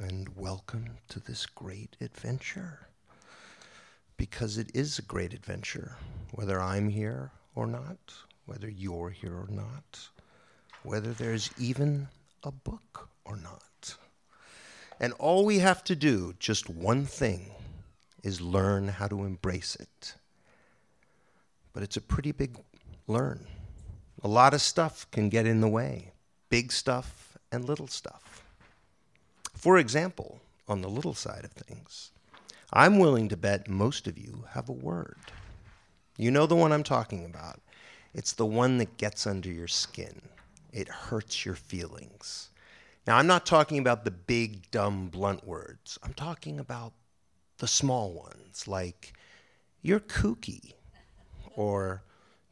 [0.00, 2.86] and welcome to this great adventure.
[4.16, 5.96] Because it is a great adventure,
[6.32, 7.98] whether I'm here or not,
[8.46, 10.08] whether you're here or not,
[10.84, 12.08] whether there's even
[12.44, 13.96] a book or not.
[15.00, 17.50] And all we have to do, just one thing,
[18.22, 20.14] is learn how to embrace it.
[21.72, 22.56] But it's a pretty big
[23.06, 23.46] learn.
[24.22, 26.12] A lot of stuff can get in the way
[26.50, 28.27] big stuff and little stuff.
[29.58, 32.12] For example, on the little side of things,
[32.72, 35.18] I'm willing to bet most of you have a word.
[36.16, 37.60] You know the one I'm talking about.
[38.14, 40.22] It's the one that gets under your skin.
[40.72, 42.50] It hurts your feelings.
[43.04, 45.98] Now, I'm not talking about the big, dumb, blunt words.
[46.04, 46.92] I'm talking about
[47.56, 49.12] the small ones, like,
[49.82, 50.74] you're kooky,
[51.56, 52.04] or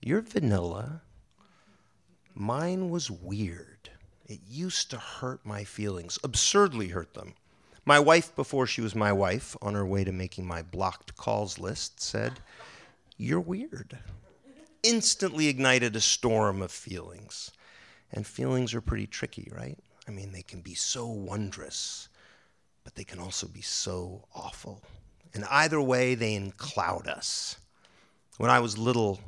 [0.02, 1.02] you're vanilla.
[2.34, 3.75] Mine was weird.
[4.26, 7.34] It used to hurt my feelings, absurdly hurt them.
[7.84, 11.58] My wife, before she was my wife, on her way to making my blocked calls
[11.58, 12.40] list, said,
[13.16, 13.98] You're weird.
[14.82, 17.52] Instantly ignited a storm of feelings.
[18.12, 19.78] And feelings are pretty tricky, right?
[20.08, 22.08] I mean, they can be so wondrous,
[22.82, 24.82] but they can also be so awful.
[25.34, 27.56] And either way, they encloud us.
[28.38, 29.20] When I was little,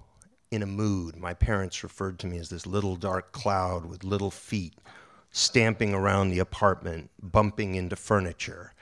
[0.51, 1.17] in a mood.
[1.17, 4.75] My parents referred to me as this little dark cloud with little feet
[5.31, 8.73] stamping around the apartment, bumping into furniture.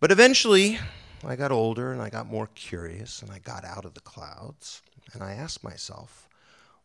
[0.00, 0.78] But eventually,
[1.24, 4.82] I got older and I got more curious and I got out of the clouds
[5.12, 6.28] and I asked myself,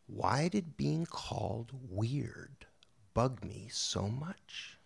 [0.08, 2.68] why did being called weird
[3.14, 4.78] bug me so much?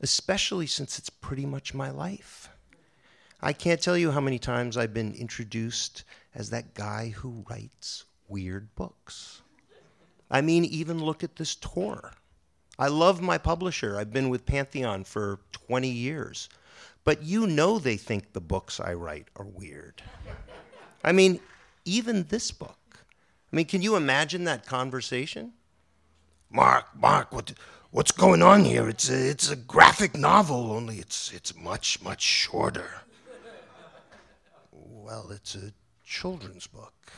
[0.00, 2.50] Especially since it's pretty much my life.
[3.40, 8.04] I can't tell you how many times I've been introduced as that guy who writes
[8.32, 9.42] weird books.
[10.30, 12.14] I mean, even look at this tour.
[12.78, 13.98] I love my publisher.
[13.98, 16.48] I've been with Pantheon for 20 years.
[17.04, 20.02] But you know they think the books I write are weird.
[21.04, 21.40] I mean,
[21.84, 22.78] even this book.
[23.52, 25.52] I mean, can you imagine that conversation?
[26.50, 27.52] Mark, Mark, what,
[27.90, 28.88] what's going on here?
[28.88, 33.02] It's a, it's a graphic novel, only it's, it's much, much shorter.
[34.70, 35.72] Well, it's a
[36.04, 37.12] children's book.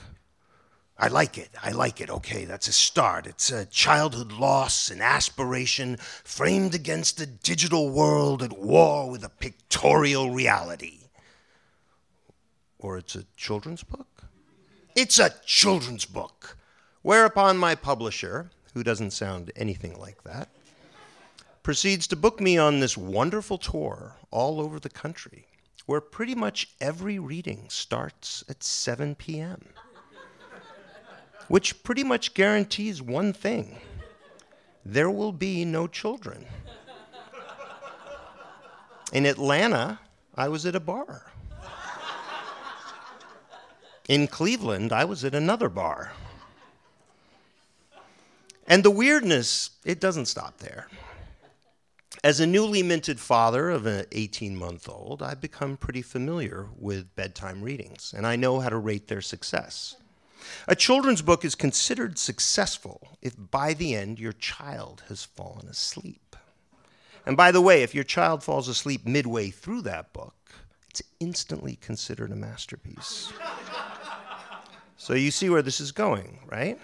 [0.97, 1.51] I like it.
[1.61, 2.09] I like it.
[2.09, 3.27] Okay, that's a start.
[3.27, 9.29] It's a childhood loss and aspiration framed against a digital world at war with a
[9.29, 11.09] pictorial reality.
[12.79, 14.25] Or it's a children's book?
[14.95, 16.57] It's a children's book.
[17.03, 20.49] Whereupon my publisher, who doesn't sound anything like that,
[21.65, 25.47] proceeds to book me on this wonderful tour all over the country,
[25.87, 29.65] where pretty much every reading starts at 7 p.m
[31.49, 33.79] which pretty much guarantees one thing
[34.85, 36.45] there will be no children.
[39.13, 40.01] In Atlanta,
[40.35, 41.31] I was at a bar.
[44.09, 46.13] In Cleveland, I was at another bar.
[48.67, 50.89] And the weirdness, it doesn't stop there.
[52.23, 57.15] As a newly minted father of an 18 month old, I've become pretty familiar with
[57.17, 59.97] bedtime readings, and I know how to rate their success.
[60.67, 66.37] A children's book is considered successful if by the end your child has fallen asleep.
[67.27, 70.35] And by the way, if your child falls asleep midway through that book,
[70.91, 73.33] it's instantly considered a masterpiece.
[74.97, 76.79] so you see where this is going, right?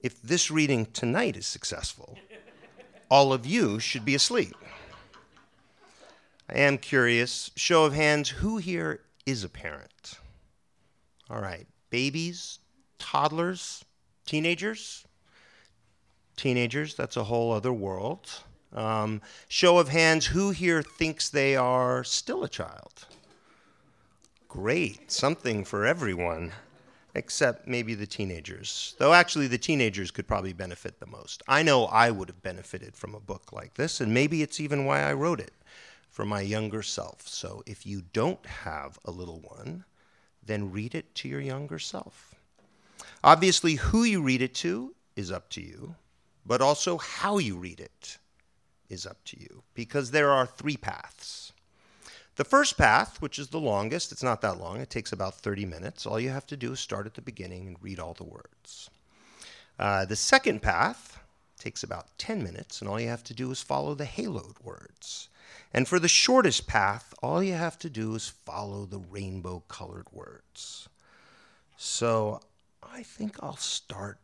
[0.00, 2.18] If this reading tonight is successful,
[3.10, 4.54] all of you should be asleep.
[6.48, 10.18] I am curious, show of hands, who here is a parent?
[11.28, 12.58] All right, babies,
[12.98, 13.84] toddlers,
[14.26, 15.04] teenagers.
[16.36, 18.30] Teenagers, that's a whole other world.
[18.72, 23.06] Um, show of hands, who here thinks they are still a child?
[24.46, 26.52] Great, something for everyone,
[27.14, 28.94] except maybe the teenagers.
[28.98, 31.42] Though actually, the teenagers could probably benefit the most.
[31.48, 34.84] I know I would have benefited from a book like this, and maybe it's even
[34.84, 35.52] why I wrote it
[36.10, 37.26] for my younger self.
[37.26, 39.84] So if you don't have a little one,
[40.48, 42.34] then read it to your younger self.
[43.22, 45.94] Obviously, who you read it to is up to you,
[46.44, 48.18] but also how you read it
[48.88, 51.52] is up to you because there are three paths.
[52.36, 55.66] The first path, which is the longest, it's not that long, it takes about 30
[55.66, 56.06] minutes.
[56.06, 58.90] All you have to do is start at the beginning and read all the words.
[59.78, 61.18] Uh, the second path
[61.58, 65.28] takes about 10 minutes, and all you have to do is follow the haloed words.
[65.72, 70.06] And for the shortest path, all you have to do is follow the rainbow colored
[70.12, 70.88] words.
[71.76, 72.40] So
[72.82, 74.18] I think I'll start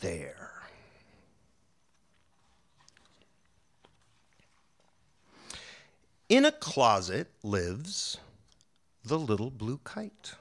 [0.00, 0.52] there.
[6.28, 8.18] In a closet lives
[9.04, 10.34] the little blue kite.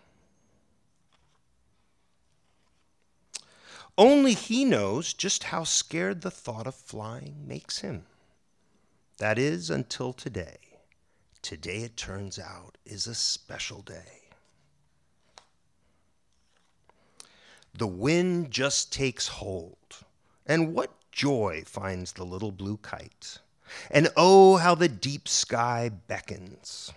[3.97, 8.05] Only he knows just how scared the thought of flying makes him.
[9.19, 10.57] That is until today.
[11.41, 14.21] Today, it turns out, is a special day.
[17.77, 19.97] The wind just takes hold,
[20.45, 23.39] and what joy finds the little blue kite.
[23.91, 26.93] And oh, how the deep sky beckons.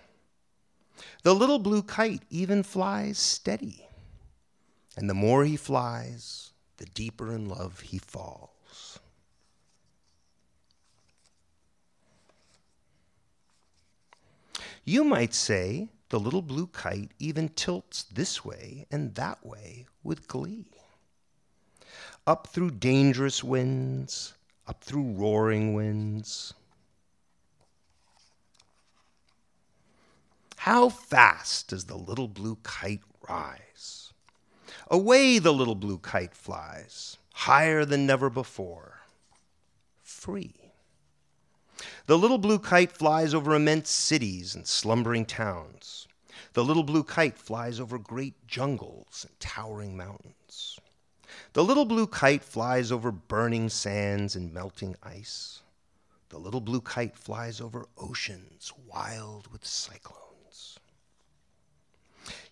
[1.23, 3.85] The little blue kite even flies steady.
[4.95, 8.52] And the more he flies, the deeper in love he falls.
[14.85, 20.27] You might say the little blue kite even tilts this way and that way with
[20.27, 20.67] glee.
[22.27, 24.33] Up through dangerous winds,
[24.67, 26.53] up through roaring winds,
[30.63, 34.13] How fast does the little blue kite rise?
[34.87, 39.01] Away the little blue kite flies, higher than never before,
[40.01, 40.62] free.
[42.05, 46.07] The little blue kite flies over immense cities and slumbering towns.
[46.53, 50.79] The little blue kite flies over great jungles and towering mountains.
[51.53, 55.61] The little blue kite flies over burning sands and melting ice.
[56.29, 60.79] The little blue kite flies over oceans wild with cyclones.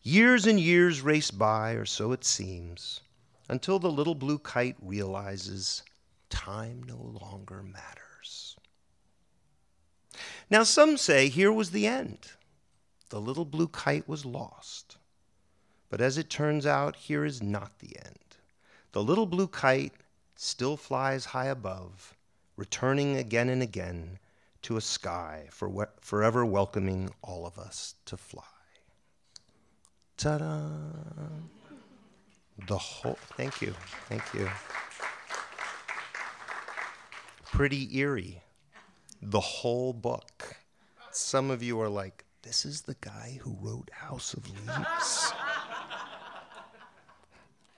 [0.03, 3.01] Years and years race by, or so it seems,
[3.49, 5.83] until the little blue kite realizes
[6.29, 8.10] time no longer matters.
[10.51, 12.33] Now, some say here was the end.
[13.09, 14.97] The little blue kite was lost.
[15.89, 18.17] But as it turns out, here is not the end.
[18.91, 19.93] The little blue kite
[20.35, 22.17] still flies high above,
[22.57, 24.19] returning again and again
[24.63, 28.43] to a sky for forever welcoming all of us to fly.
[30.17, 30.61] Ta da!
[32.67, 33.73] The whole, thank you,
[34.09, 34.49] thank you.
[37.45, 38.43] Pretty eerie.
[39.21, 40.57] The whole book.
[41.11, 45.33] Some of you are like, this is the guy who wrote House of Leaves.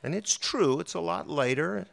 [0.03, 1.85] and it's true, it's a lot lighter.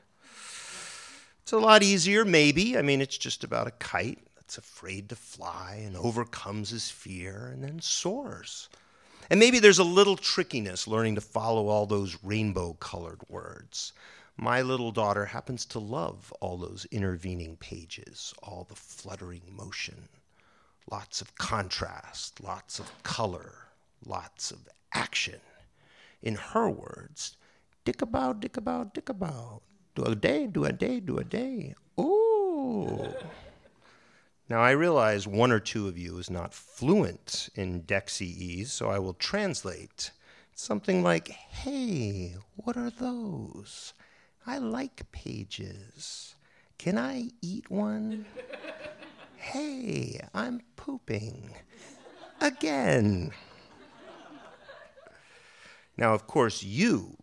[1.43, 2.79] It's a lot easier, maybe.
[2.79, 7.51] I mean, it's just about a kite that's afraid to fly and overcomes his fear
[7.53, 8.69] and then soars.
[9.31, 13.93] And maybe there's a little trickiness learning to follow all those rainbow colored words.
[14.43, 20.09] My little daughter happens to love all those intervening pages, all the fluttering motion,
[20.91, 23.53] lots of contrast, lots of color,
[24.03, 25.41] lots of action.
[26.23, 27.37] In her words,
[27.85, 29.61] dick about, dick about, dick about.
[29.95, 31.75] Do a day, do a day, do a day.
[32.01, 33.13] Ooh.
[34.49, 39.01] Now, I realize one or two of you is not fluent in DECCE, so I
[39.01, 40.13] will translate.
[40.55, 43.93] Something like, hey, what are those?
[44.47, 46.35] I like pages.
[46.79, 48.25] Can I eat one?
[49.37, 51.55] hey, I'm pooping.
[52.41, 53.33] Again.
[55.97, 57.17] Now, of course, you,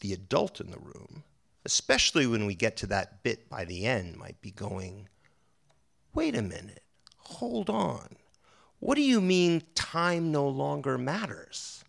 [0.00, 1.24] the adult in the room,
[1.66, 5.08] especially when we get to that bit by the end, might be going,
[6.14, 6.82] wait a minute,
[7.18, 8.16] hold on.
[8.78, 11.84] What do you mean time no longer matters?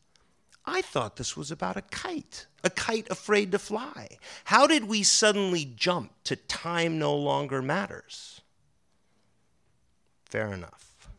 [0.67, 4.17] I thought this was about a kite, a kite afraid to fly.
[4.43, 8.41] How did we suddenly jump to time no longer matters?
[10.25, 11.09] Fair enough.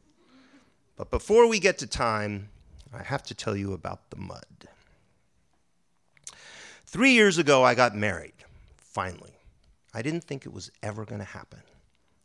[0.97, 2.51] But before we get to time,
[2.93, 4.69] I have to tell you about the mud.
[6.85, 8.35] Three years ago, I got married,
[8.77, 9.35] finally.
[9.95, 11.63] I didn't think it was ever going to happen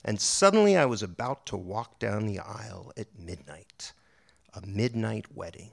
[0.05, 3.93] and suddenly I was about to walk down the aisle at midnight.
[4.53, 5.71] A midnight wedding.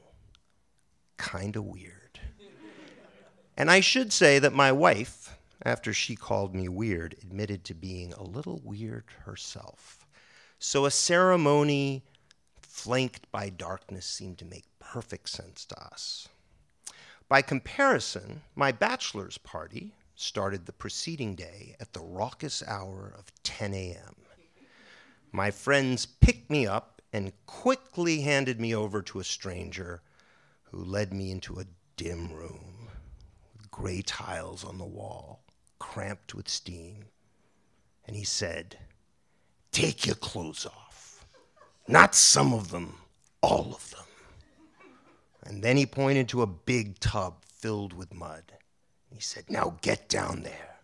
[1.21, 2.19] Kind of weird.
[3.57, 8.13] and I should say that my wife, after she called me weird, admitted to being
[8.15, 10.07] a little weird herself.
[10.59, 12.03] So a ceremony
[12.63, 16.27] flanked by darkness seemed to make perfect sense to us.
[17.29, 23.75] By comparison, my bachelor's party, started the preceding day at the raucous hour of 10
[23.75, 24.17] a.m.
[25.33, 30.03] My friends picked me up and quickly handed me over to a stranger
[30.71, 32.89] who led me into a dim room
[33.57, 35.43] with gray tiles on the wall,
[35.79, 37.05] cramped with steam.
[38.07, 38.79] And he said,
[39.73, 41.27] Take your clothes off.
[41.87, 42.95] Not some of them,
[43.43, 44.05] all of them.
[45.45, 48.53] And then he pointed to a big tub filled with mud.
[49.13, 50.77] He said, Now get down there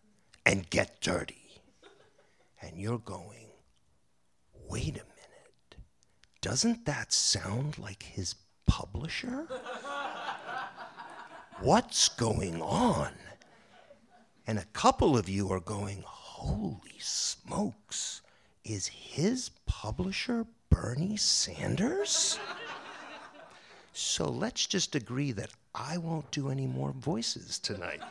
[0.44, 1.62] and get dirty.
[2.60, 3.50] And you're going,
[4.68, 5.76] Wait a minute.
[6.40, 8.34] Doesn't that sound like his
[8.66, 9.46] publisher?
[11.60, 13.12] What's going on?
[14.46, 18.22] And a couple of you are going, Holy smokes,
[18.64, 22.38] is his publisher Bernie Sanders?
[23.92, 28.02] So let's just agree that I won't do any more voices tonight.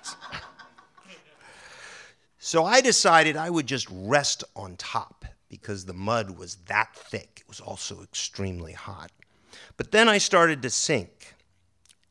[2.39, 7.41] so I decided I would just rest on top because the mud was that thick.
[7.41, 9.11] It was also extremely hot.
[9.77, 11.35] But then I started to sink,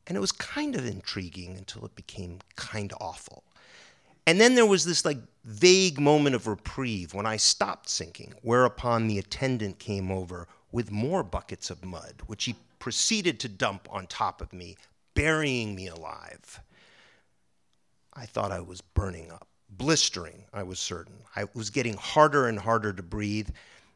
[0.07, 3.45] and it was kind of intriguing until it became kind of awful.
[4.27, 9.07] And then there was this like vague moment of reprieve when I stopped sinking, whereupon
[9.07, 14.07] the attendant came over with more buckets of mud, which he proceeded to dump on
[14.07, 14.77] top of me,
[15.15, 16.61] burying me alive.
[18.13, 21.19] I thought I was burning up, blistering, I was certain.
[21.37, 23.51] I was getting harder and harder to breathe,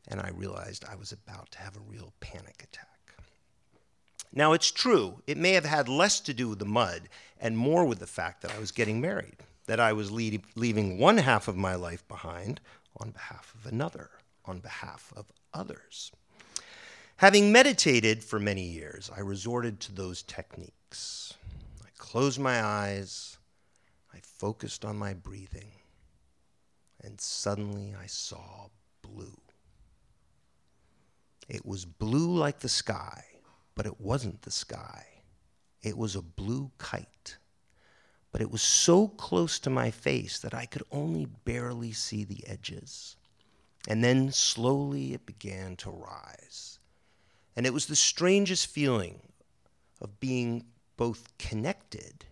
[0.08, 2.97] and I realized I was about to have a real panic attack.
[4.32, 7.08] Now, it's true, it may have had less to do with the mud
[7.40, 11.18] and more with the fact that I was getting married, that I was leaving one
[11.18, 12.60] half of my life behind
[12.98, 14.10] on behalf of another,
[14.44, 16.12] on behalf of others.
[17.16, 21.34] Having meditated for many years, I resorted to those techniques.
[21.82, 23.38] I closed my eyes,
[24.14, 25.72] I focused on my breathing,
[27.02, 28.68] and suddenly I saw
[29.02, 29.40] blue.
[31.48, 33.24] It was blue like the sky,
[33.78, 35.06] but it wasn't the sky.
[35.82, 37.38] It was a blue kite.
[38.30, 42.46] But it was so close to my face that I could only barely see the
[42.46, 43.16] edges.
[43.88, 46.78] And then slowly it began to rise
[47.58, 49.18] and it was the strangest feeling
[50.00, 50.64] of being
[50.96, 52.24] both connected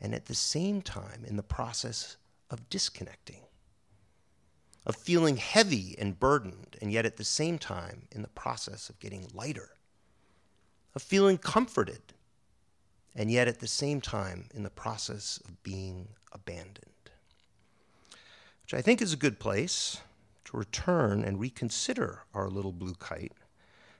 [0.00, 2.16] and at the same time in the process
[2.50, 3.42] of disconnecting,
[4.86, 9.00] of feeling heavy and burdened, and yet at the same time in the process of
[9.00, 9.70] getting lighter,
[10.94, 12.02] of feeling comforted,
[13.14, 16.86] and yet at the same time in the process of being abandoned.
[18.62, 19.98] Which I think is a good place
[20.46, 23.32] to return and reconsider our little blue kite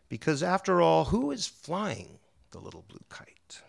[0.08, 2.18] because, after all, who is flying
[2.50, 3.62] the little blue kite?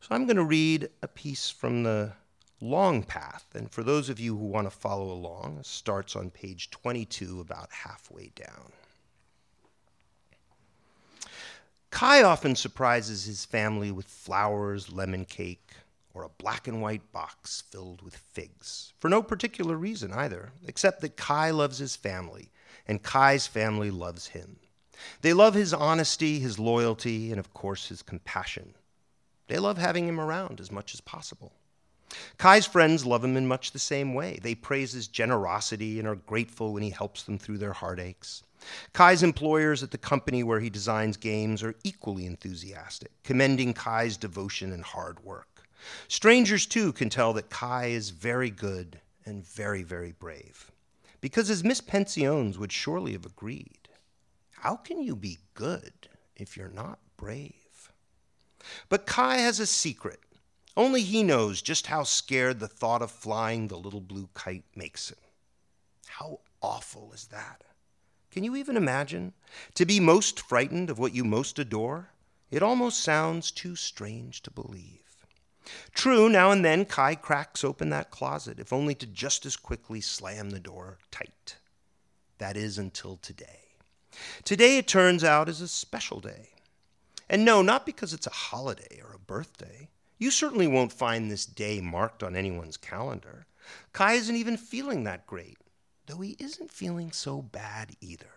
[0.00, 2.12] So, I'm going to read a piece from the
[2.60, 3.46] Long Path.
[3.54, 7.40] And for those of you who want to follow along, it starts on page 22,
[7.40, 8.72] about halfway down.
[11.94, 15.74] Kai often surprises his family with flowers, lemon cake,
[16.12, 21.02] or a black and white box filled with figs, for no particular reason either, except
[21.02, 22.50] that Kai loves his family,
[22.88, 24.56] and Kai's family loves him.
[25.20, 28.74] They love his honesty, his loyalty, and of course his compassion.
[29.46, 31.52] They love having him around as much as possible.
[32.38, 34.40] Kai's friends love him in much the same way.
[34.42, 38.42] They praise his generosity and are grateful when he helps them through their heartaches.
[38.92, 44.72] Kai's employers at the company where he designs games are equally enthusiastic, commending Kai's devotion
[44.72, 45.68] and hard work.
[46.08, 50.70] Strangers, too, can tell that Kai is very good and very, very brave.
[51.20, 53.88] Because as Miss Pensiones would surely have agreed,
[54.52, 57.90] how can you be good if you're not brave?
[58.88, 60.20] But Kai has a secret.
[60.76, 65.10] Only he knows just how scared the thought of flying the little blue kite makes
[65.10, 65.18] him.
[66.06, 67.62] How awful is that?
[68.34, 69.32] Can you even imagine?
[69.76, 72.08] To be most frightened of what you most adore?
[72.50, 75.24] It almost sounds too strange to believe.
[75.92, 80.00] True, now and then Kai cracks open that closet, if only to just as quickly
[80.00, 81.58] slam the door tight.
[82.38, 83.76] That is until today.
[84.42, 86.48] Today, it turns out, is a special day.
[87.30, 89.90] And no, not because it's a holiday or a birthday.
[90.18, 93.46] You certainly won't find this day marked on anyone's calendar.
[93.92, 95.56] Kai isn't even feeling that great,
[96.06, 98.30] though he isn't feeling so bad either.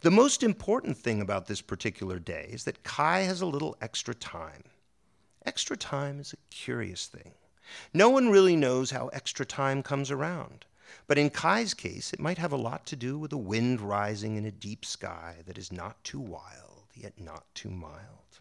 [0.00, 4.14] The most important thing about this particular day is that Kai has a little extra
[4.14, 4.64] time.
[5.44, 7.32] Extra time is a curious thing.
[7.92, 10.66] No one really knows how extra time comes around.
[11.06, 14.36] But in Kai's case, it might have a lot to do with a wind rising
[14.36, 18.40] in a deep sky that is not too wild, yet not too mild.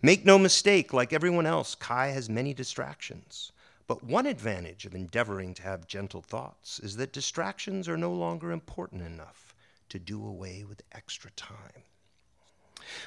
[0.00, 3.52] Make no mistake, like everyone else, Kai has many distractions.
[3.86, 8.52] But one advantage of endeavoring to have gentle thoughts is that distractions are no longer
[8.52, 9.54] important enough
[9.88, 11.84] to do away with extra time.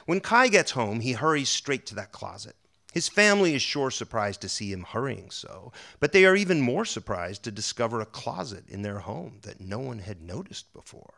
[0.06, 2.56] When Kai gets home, he hurries straight to that closet.
[2.94, 6.86] His family is sure surprised to see him hurrying so, but they are even more
[6.86, 11.16] surprised to discover a closet in their home that no one had noticed before.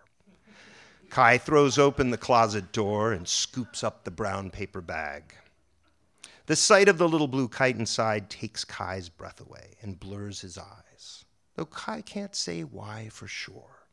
[1.12, 5.36] Kai throws open the closet door and scoops up the brown paper bag.
[6.48, 10.58] The sight of the little blue kite inside takes Kai's breath away and blurs his
[10.58, 11.25] eyes,
[11.56, 13.89] though Kai can't say why for sure.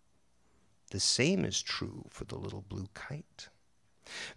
[0.92, 3.48] The same is true for the little blue kite.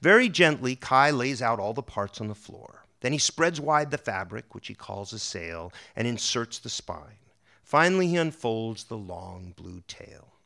[0.02, 2.86] Very gently, Kai lays out all the parts on the floor.
[3.02, 7.20] Then he spreads wide the fabric, which he calls a sail, and inserts the spine.
[7.62, 10.37] Finally, he unfolds the long blue tail.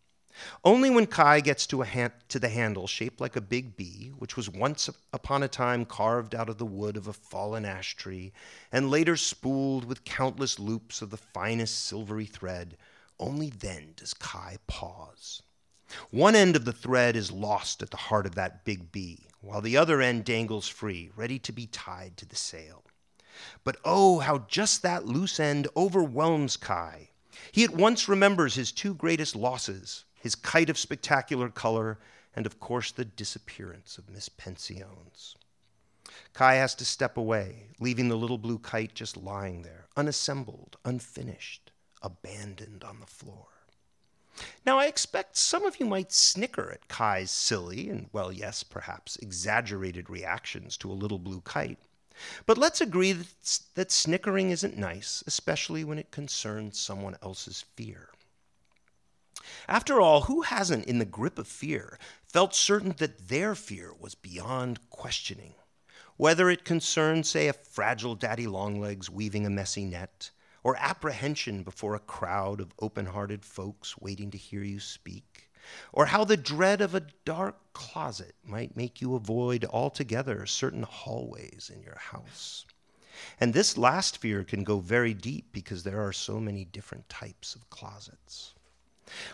[0.64, 4.38] Only when Kai gets to, hand, to, the handle shaped like a big bee, which
[4.38, 8.32] was once upon a time carved out of the wood of a fallen ash tree,
[8.72, 12.78] and later spooled with countless loops of the finest silvery thread,
[13.20, 15.42] only then does Kai pause.
[16.10, 19.62] One end of the thread is lost at the heart of that big bee, while
[19.62, 22.84] the other end dangles free, ready to be tied to the sail.
[23.64, 27.10] But oh, how just that loose end overwhelms Kai.
[27.52, 32.00] He at once remembers his two greatest losses his kite of spectacular color,
[32.36, 35.36] and of course the disappearance of Miss Pensiones.
[36.34, 41.72] Kai has to step away, leaving the little blue kite just lying there, unassembled, unfinished,
[42.01, 43.48] abandoned on the floor.
[44.66, 49.18] Now, I expect some of you might snicker at Kai's silly and, well, yes, perhaps
[49.18, 51.80] exaggerated reactions to a little blue kite.
[52.46, 58.11] But let's agree that, that snickering isn't nice, especially when it concerns someone else's fear.
[59.67, 64.15] After all, who hasn't, in the grip of fear, felt certain that their fear was
[64.15, 65.55] beyond questioning?
[66.17, 70.31] Whether it concerned, say, a fragile daddy longlegs weaving a messy net,
[70.63, 75.50] or apprehension before a crowd of open hearted folks waiting to hear you speak,
[75.91, 81.71] or how the dread of a dark closet might make you avoid altogether certain hallways
[81.74, 82.65] in your house.
[83.39, 87.56] And this last fear can go very deep because there are so many different types
[87.56, 88.54] of closets.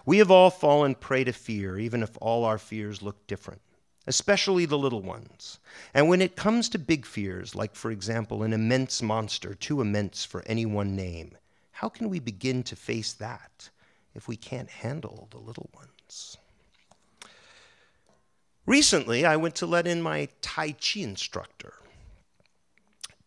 [0.05, 3.61] We have all fallen prey to fear, even if all our fears look different
[4.07, 5.59] especially the little ones.
[5.93, 10.23] And when it comes to big fears, like, for example, an immense monster too immense
[10.23, 11.37] for any one name,
[11.71, 13.69] how can we begin to face that
[14.15, 16.37] if we can't handle the little ones?
[18.65, 21.73] Recently, I went to let in my Tai Chi instructor.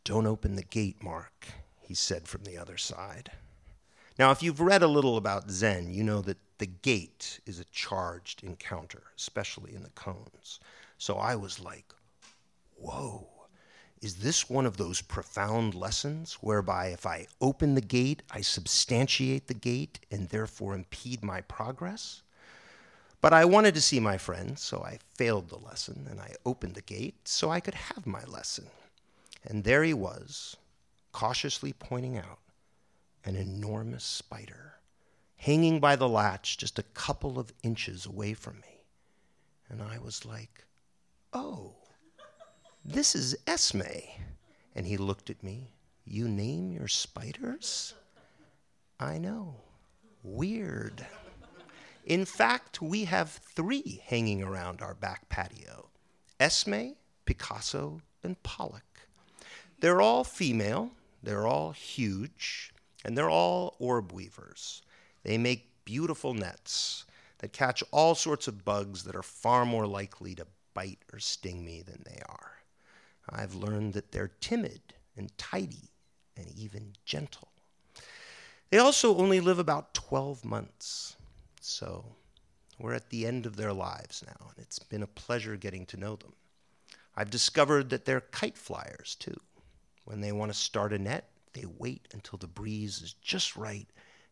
[0.02, 1.46] Don't open the gate, Mark,
[1.80, 3.30] he said from the other side.
[4.20, 7.64] Now, if you've read a little about Zen, you know that the gate is a
[7.64, 10.58] charged encounter, especially in the koans.
[10.98, 11.94] So I was like,
[12.76, 13.26] whoa,
[14.02, 19.46] is this one of those profound lessons whereby if I open the gate, I substantiate
[19.46, 22.20] the gate and therefore impede my progress?
[23.22, 26.74] But I wanted to see my friend, so I failed the lesson and I opened
[26.74, 28.66] the gate so I could have my lesson.
[29.46, 30.58] And there he was,
[31.10, 32.40] cautiously pointing out
[33.24, 34.74] an enormous spider
[35.40, 38.82] hanging by the latch just a couple of inches away from me.
[39.70, 40.66] And I was like,
[41.32, 41.72] oh,
[42.84, 43.82] this is Esme.
[44.74, 45.72] And he looked at me.
[46.04, 47.94] You name your spiders?
[48.98, 49.56] I know.
[50.22, 51.06] Weird.
[52.04, 55.88] In fact, we have three hanging around our back patio
[56.38, 59.08] Esme, Picasso, and Pollock.
[59.80, 60.90] They're all female,
[61.22, 62.72] they're all huge,
[63.04, 64.82] and they're all orb weavers.
[65.22, 67.04] They make beautiful nets
[67.38, 71.64] that catch all sorts of bugs that are far more likely to bite or sting
[71.64, 72.52] me than they are.
[73.28, 74.80] I've learned that they're timid
[75.16, 75.90] and tidy
[76.36, 77.48] and even gentle.
[78.70, 81.16] They also only live about 12 months.
[81.60, 82.04] So
[82.78, 85.96] we're at the end of their lives now, and it's been a pleasure getting to
[85.96, 86.32] know them.
[87.16, 89.36] I've discovered that they're kite flyers too.
[90.04, 93.88] When they want to start a net, they wait until the breeze is just right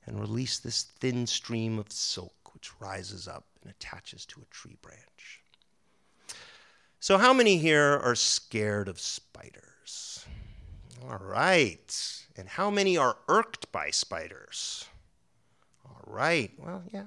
[0.07, 4.77] and release this thin stream of silk which rises up and attaches to a tree
[4.83, 5.43] branch.
[7.01, 10.27] So, how many here are scared of spiders?
[11.09, 12.25] All right.
[12.37, 14.87] And how many are irked by spiders?
[15.85, 16.51] All right.
[16.59, 17.05] Well, yeah.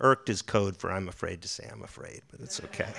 [0.00, 2.92] Irked is code for I'm afraid to say I'm afraid, but it's okay.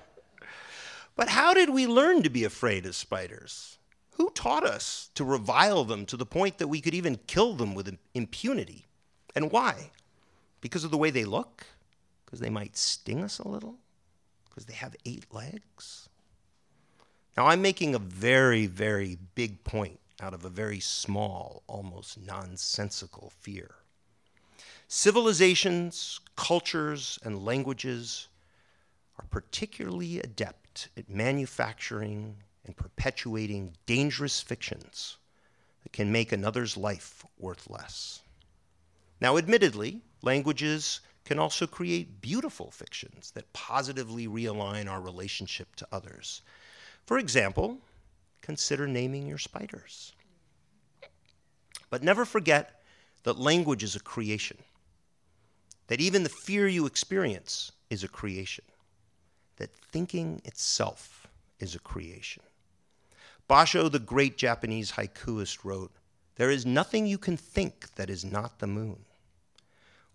[1.16, 3.77] but how did we learn to be afraid of spiders?
[4.18, 7.74] Who taught us to revile them to the point that we could even kill them
[7.74, 8.86] with impunity?
[9.34, 9.92] And why?
[10.60, 11.64] Because of the way they look?
[12.24, 13.76] Because they might sting us a little?
[14.48, 16.08] Because they have eight legs?
[17.36, 23.32] Now, I'm making a very, very big point out of a very small, almost nonsensical
[23.38, 23.76] fear.
[24.88, 28.26] Civilizations, cultures, and languages
[29.16, 35.16] are particularly adept at manufacturing and perpetuating dangerous fictions
[35.82, 38.20] that can make another's life worth less.
[39.22, 46.42] Now, admittedly, languages can also create beautiful fictions that positively realign our relationship to others.
[47.06, 47.78] For example,
[48.42, 50.12] consider naming your spiders.
[51.88, 52.82] But never forget
[53.22, 54.58] that language is a creation,
[55.86, 58.66] that even the fear you experience is a creation,
[59.56, 61.26] that thinking itself
[61.60, 62.42] is a creation.
[63.48, 65.92] Basho, the great Japanese haikuist, wrote,
[66.36, 69.04] There is nothing you can think that is not the moon.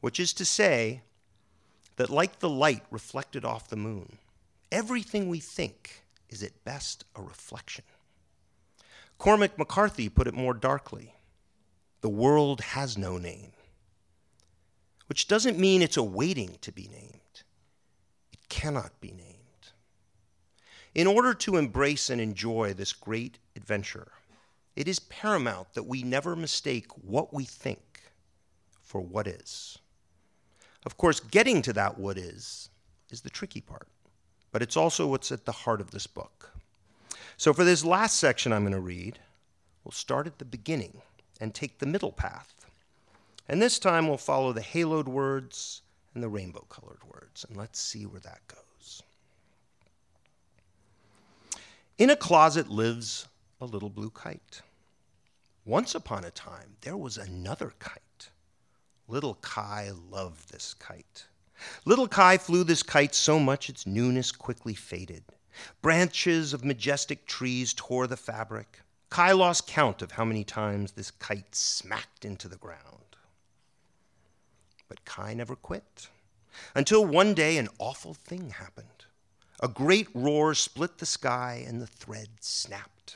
[0.02, 1.02] Which is to say,
[1.96, 4.18] that like the light reflected off the moon,
[4.72, 7.84] everything we think is at best a reflection.
[9.18, 11.14] Cormac McCarthy put it more darkly
[12.02, 13.54] the world has no name,
[15.08, 17.44] which doesn't mean it's awaiting to be named.
[18.34, 19.33] It cannot be named.
[20.96, 24.12] In order to embrace and enjoy this great adventure,
[24.76, 28.02] it is paramount that we never mistake what we think
[28.82, 29.80] for what is.
[30.86, 32.70] Of course, getting to that what is
[33.10, 33.88] is the tricky part,
[34.52, 36.52] but it's also what's at the heart of this book.
[37.38, 39.18] So, for this last section I'm going to read,
[39.84, 41.02] we'll start at the beginning
[41.42, 42.54] and take the middle path.
[43.50, 45.82] And this time we'll follow the haloed words
[46.14, 48.63] and the rainbow colored words, and let's see where that goes.
[52.04, 53.30] In a closet lives
[53.62, 54.62] a little blue kite.
[55.64, 58.28] Once upon a time, there was another kite.
[59.08, 61.28] Little Kai loved this kite.
[61.86, 65.24] Little Kai flew this kite so much its newness quickly faded.
[65.82, 68.82] Branches of majestic trees tore the fabric.
[69.10, 73.16] Kai lost count of how many times this kite smacked into the ground.
[74.90, 76.10] But Kai never quit
[76.76, 78.93] until one day an awful thing happened.
[79.64, 83.16] A great roar split the sky, and the thread snapped.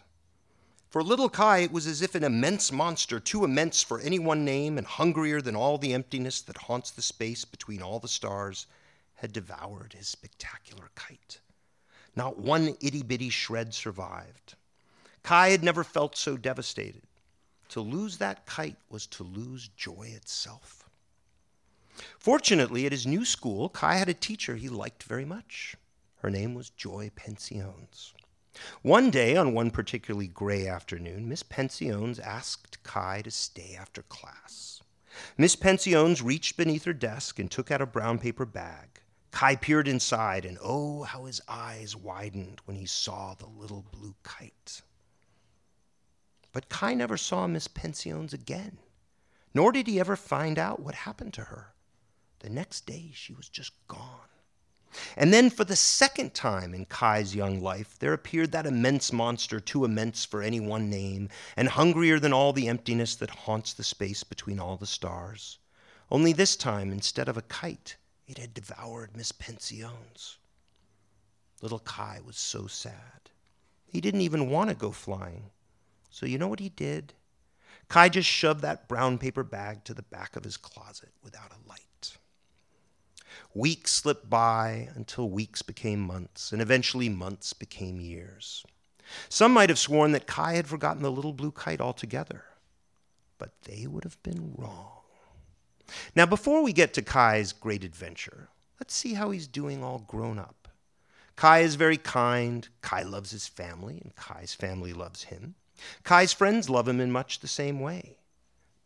[0.90, 4.46] For little Kai, it was as if an immense monster, too immense for any one
[4.46, 8.66] name and hungrier than all the emptiness that haunts the space between all the stars,
[9.16, 11.42] had devoured his spectacular kite.
[12.16, 14.56] Not one itty bitty shred survived.
[15.24, 17.04] Kai had never felt so devastated.
[17.68, 20.90] To lose that kite was to lose joy itself.
[22.18, 25.76] Fortunately, at his new school, Kai had a teacher he liked very much.
[26.18, 28.14] Her name was Joy Pensiones.
[28.82, 34.82] One day, on one particularly gray afternoon, Miss Pensiones asked Kai to stay after class.
[35.38, 39.02] Miss Pensiones reached beneath her desk and took out a brown paper bag.
[39.32, 44.16] Kai peered inside, and oh, how his eyes widened when he saw the little blue
[44.24, 44.82] kite.
[46.52, 48.80] But Kai never saw Miss Pensiones again,
[49.54, 51.74] nor did he ever find out what happened to her.
[52.40, 54.30] The next day, she was just gone.
[55.16, 59.60] And then, for the second time in Kai's young life, there appeared that immense monster,
[59.60, 63.84] too immense for any one name, and hungrier than all the emptiness that haunts the
[63.84, 65.60] space between all the stars.
[66.10, 70.38] Only this time, instead of a kite, it had devoured Miss Pensiones.
[71.62, 73.32] Little Kai was so sad.
[73.88, 75.52] He didn't even want to go flying.
[76.10, 77.14] So, you know what he did?
[77.90, 81.70] Kai just shoved that brown paper bag to the back of his closet without a
[81.70, 81.87] light.
[83.58, 88.64] Weeks slipped by until weeks became months, and eventually months became years.
[89.30, 92.44] Some might have sworn that Kai had forgotten the little blue kite altogether,
[93.40, 95.02] but they would have been wrong.
[96.16, 100.38] Now, before we get to Kai's great adventure, let's see how he's doing all grown
[100.38, 100.68] up.
[101.36, 102.68] Kai is very kind.
[102.82, 105.56] Kai loves his family, and Kai's family loves him.
[106.04, 108.18] Kai's friends love him in much the same way.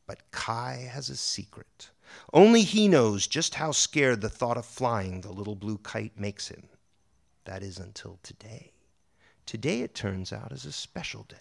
[0.08, 1.90] But Kai has a secret
[2.34, 6.48] only he knows just how scared the thought of flying the little blue kite makes
[6.48, 6.64] him.
[7.46, 8.72] That is until today.
[9.46, 11.38] Today, it turns out, is a special day.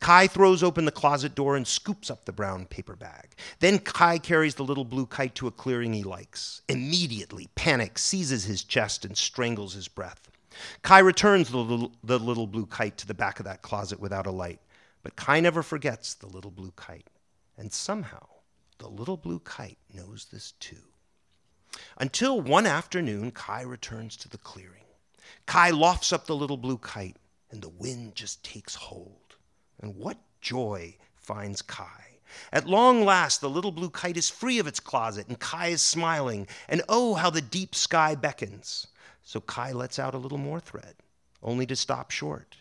[0.00, 3.34] Kai throws open the closet door and scoops up the brown paper bag.
[3.60, 6.62] Then Kai carries the little blue kite to a clearing he likes.
[6.68, 10.30] Immediately, panic seizes his chest and strangles his breath.
[10.82, 14.26] Kai returns the little, the little blue kite to the back of that closet without
[14.26, 14.60] a light.
[15.02, 17.08] But Kai never forgets the little blue kite.
[17.56, 18.26] And somehow,
[18.78, 20.84] the little blue kite knows this too.
[21.96, 24.84] Until one afternoon, Kai returns to the clearing.
[25.46, 27.16] Kai lofts up the little blue kite,
[27.50, 29.36] and the wind just takes hold.
[29.80, 32.20] And what joy finds Kai!
[32.52, 35.82] At long last, the little blue kite is free of its closet, and Kai is
[35.82, 38.86] smiling, and oh, how the deep sky beckons.
[39.22, 40.96] So Kai lets out a little more thread,
[41.42, 42.56] only to stop short.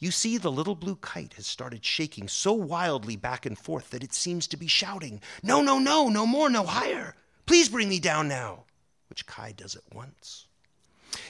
[0.00, 4.02] You see the little blue kite has started shaking so wildly back and forth that
[4.02, 7.14] it seems to be shouting, No, no, no, no more, no higher.
[7.44, 8.64] Please bring me down now,
[9.10, 10.46] which Kai does at once.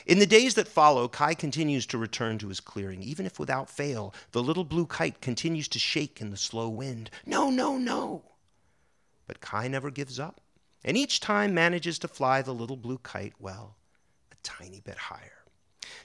[0.06, 3.02] In the days that follow, Kai continues to return to his clearing.
[3.02, 7.10] Even if without fail, the little blue kite continues to shake in the slow wind.
[7.26, 8.22] No, no, no.
[9.26, 10.40] But Kai never gives up,
[10.84, 13.76] and each time manages to fly the little blue kite, well,
[14.30, 15.44] a tiny bit higher.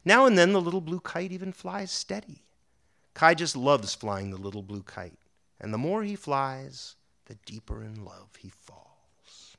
[0.03, 2.43] Now and then, the little blue kite even flies steady.
[3.15, 5.17] Kai just loves flying the little blue kite,
[5.59, 9.55] and the more he flies, the deeper in love he falls.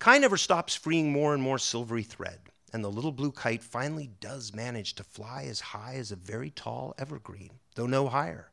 [0.00, 2.40] Kai never stops freeing more and more silvery thread,
[2.72, 6.50] and the little blue kite finally does manage to fly as high as a very
[6.50, 8.50] tall evergreen, though no higher.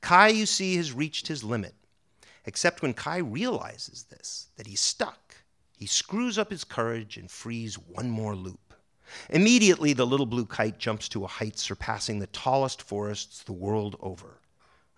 [0.00, 1.74] Kai, you see, has reached his limit.
[2.44, 5.36] Except when Kai realizes this, that he's stuck,
[5.76, 8.60] he screws up his courage and frees one more loop.
[9.30, 13.96] Immediately, the little blue kite jumps to a height surpassing the tallest forests the world
[14.00, 14.38] over.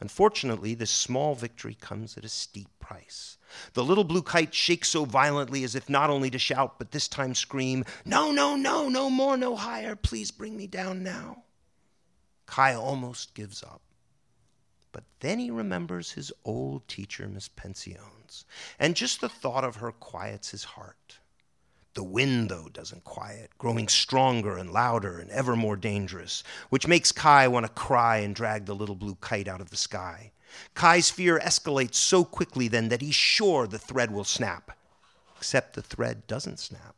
[0.00, 3.38] Unfortunately, this small victory comes at a steep price.
[3.74, 7.09] The little blue kite shakes so violently as if not only to shout, but this
[7.09, 11.44] time scream, No, no, no, no more, no higher, please bring me down now.
[12.46, 13.81] Kai almost gives up.
[14.92, 18.44] But then he remembers his old teacher, Miss Pensiones,
[18.79, 21.18] and just the thought of her quiets his heart.
[21.95, 27.13] The wind, though, doesn't quiet, growing stronger and louder and ever more dangerous, which makes
[27.13, 30.33] Kai want to cry and drag the little blue kite out of the sky.
[30.75, 34.77] Kai's fear escalates so quickly then that he's sure the thread will snap.
[35.37, 36.97] Except the thread doesn't snap.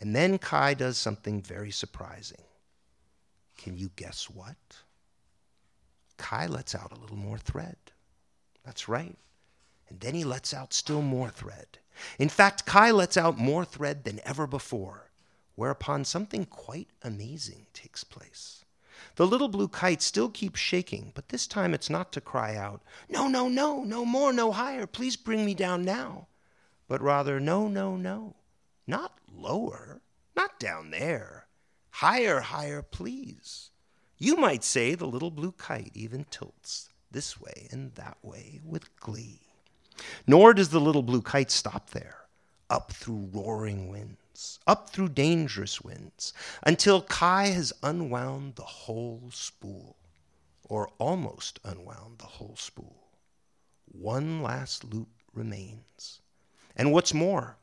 [0.00, 2.44] And then Kai does something very surprising.
[3.58, 4.56] Can you guess what?
[6.16, 7.76] Kai lets out a little more thread.
[8.64, 9.16] That's right.
[9.88, 11.78] And then he lets out still more thread.
[12.18, 15.10] In fact, Kai lets out more thread than ever before,
[15.54, 18.64] whereupon something quite amazing takes place.
[19.16, 22.82] The little blue kite still keeps shaking, but this time it's not to cry out,
[23.08, 26.28] No, no, no, no more, no higher, please bring me down now,
[26.88, 28.36] but rather, No, no, no,
[28.86, 30.00] not lower,
[30.36, 31.46] not down there,
[31.90, 33.70] higher, higher, please.
[34.18, 38.94] You might say the little blue kite even tilts this way and that way with
[38.96, 39.49] glee.
[40.26, 42.16] Nor does the little blue kite stop there.
[42.68, 46.32] Up through roaring winds, up through dangerous winds,
[46.62, 49.96] until Kai has unwound the whole spool,
[50.68, 53.08] or almost unwound the whole spool.
[53.86, 56.20] One last loop remains.
[56.76, 57.56] And what's more,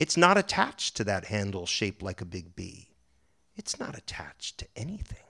[0.00, 2.88] it's not attached to that handle shaped like a big B.
[3.56, 5.27] It's not attached to anything.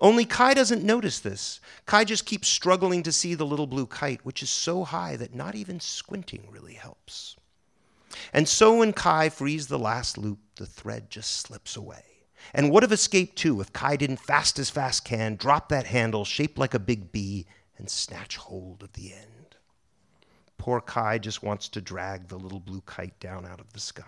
[0.00, 1.60] Only Kai doesn't notice this.
[1.86, 5.34] Kai just keeps struggling to see the little blue kite, which is so high that
[5.34, 7.36] not even squinting really helps.
[8.32, 12.02] And so when Kai frees the last loop, the thread just slips away.
[12.54, 16.24] And would have escaped too if Kai didn't fast as fast can drop that handle
[16.24, 19.56] shaped like a big B and snatch hold of the end.
[20.56, 24.04] Poor Kai just wants to drag the little blue kite down out of the sky.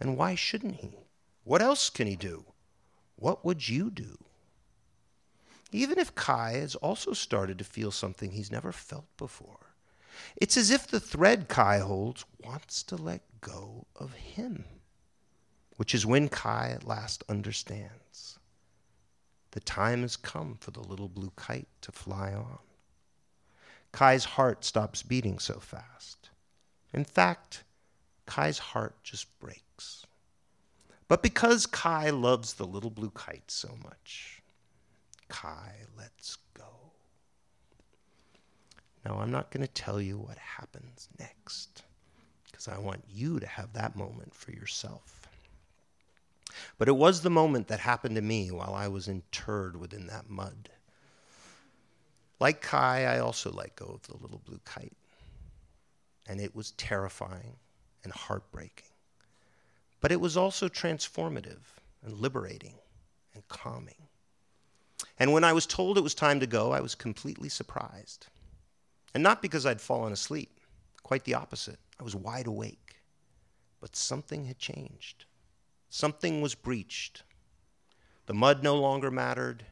[0.00, 0.98] And why shouldn't he?
[1.44, 2.44] What else can he do?
[3.16, 4.18] What would you do?
[5.72, 9.74] Even if Kai has also started to feel something he's never felt before.
[10.36, 14.64] It's as if the thread Kai holds wants to let go of him,
[15.76, 18.38] which is when Kai at last understands.
[19.52, 22.58] The time has come for the little blue kite to fly on.
[23.92, 26.30] Kai's heart stops beating so fast.
[26.92, 27.64] In fact,
[28.26, 30.06] Kai's heart just breaks.
[31.08, 34.37] But because Kai loves the little blue kite so much,
[35.28, 36.64] Kai lets go.
[39.04, 41.82] Now, I'm not going to tell you what happens next
[42.50, 45.28] because I want you to have that moment for yourself.
[46.76, 50.28] But it was the moment that happened to me while I was interred within that
[50.28, 50.70] mud.
[52.40, 54.96] Like Kai, I also let go of the little blue kite.
[56.26, 57.56] And it was terrifying
[58.04, 58.88] and heartbreaking.
[60.00, 61.60] But it was also transformative
[62.04, 62.74] and liberating
[63.34, 64.08] and calming.
[65.18, 68.26] And when I was told it was time to go, I was completely surprised.
[69.14, 70.60] And not because I'd fallen asleep,
[71.02, 71.78] quite the opposite.
[71.98, 73.00] I was wide awake.
[73.80, 75.24] But something had changed.
[75.88, 77.22] Something was breached.
[78.26, 79.64] The mud no longer mattered,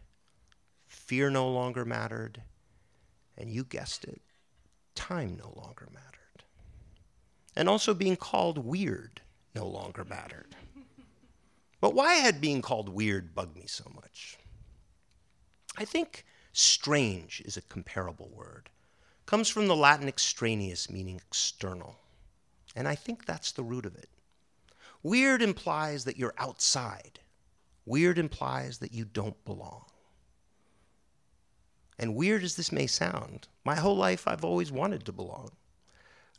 [0.86, 2.42] fear no longer mattered,
[3.36, 4.22] and you guessed it,
[4.94, 6.44] time no longer mattered.
[7.54, 9.20] And also being called weird
[9.54, 10.56] no longer mattered.
[11.80, 14.38] But why had being called weird bugged me so much?
[15.76, 18.70] I think strange is a comparable word.
[19.26, 21.96] Comes from the Latin extraneous, meaning external.
[22.74, 24.08] And I think that's the root of it.
[25.02, 27.20] Weird implies that you're outside.
[27.84, 29.84] Weird implies that you don't belong.
[31.98, 35.50] And weird as this may sound, my whole life I've always wanted to belong.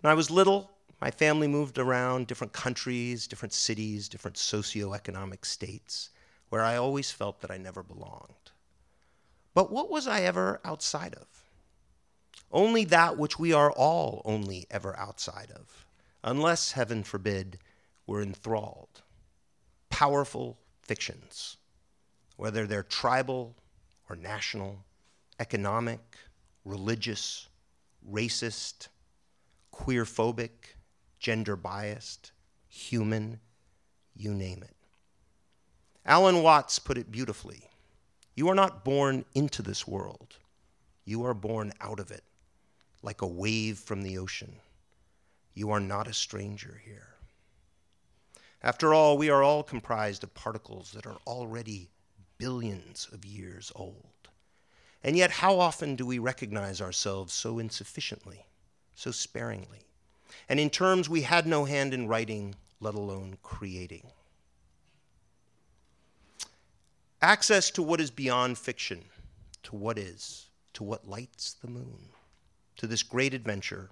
[0.02, 0.71] When I was little,
[1.02, 6.10] my family moved around different countries, different cities, different socioeconomic states,
[6.50, 8.52] where I always felt that I never belonged.
[9.58, 11.26] But what was I ever outside of?
[12.52, 15.88] Only that which we are all only ever outside of,
[16.24, 17.58] unless, heaven forbid,
[18.06, 19.02] we're enthralled.
[19.89, 21.58] Powerful fictions,
[22.36, 23.56] whether they're tribal
[24.08, 24.86] or national,
[25.39, 26.17] economic,
[26.63, 27.48] religious,
[28.08, 28.89] racist,
[29.72, 30.76] queer phobic,
[31.17, 32.32] gender biased,
[32.67, 33.39] human,
[34.15, 34.76] you name it.
[36.06, 37.67] Alan Watts put it beautifully
[38.38, 40.38] You are not born into this world,
[41.06, 42.23] you are born out of it,
[43.02, 44.58] like a wave from the ocean.
[45.56, 47.15] You are not a stranger here.
[48.62, 51.89] After all, we are all comprised of particles that are already
[52.38, 54.30] billions of years old.
[55.04, 58.45] And yet, how often do we recognize ourselves so insufficiently,
[58.93, 59.88] so sparingly?
[60.47, 64.12] And in terms we had no hand in writing, let alone creating.
[67.21, 69.03] Access to what is beyond fiction,
[69.63, 72.10] to what is, to what lights the moon,
[72.75, 73.89] to this great adventure,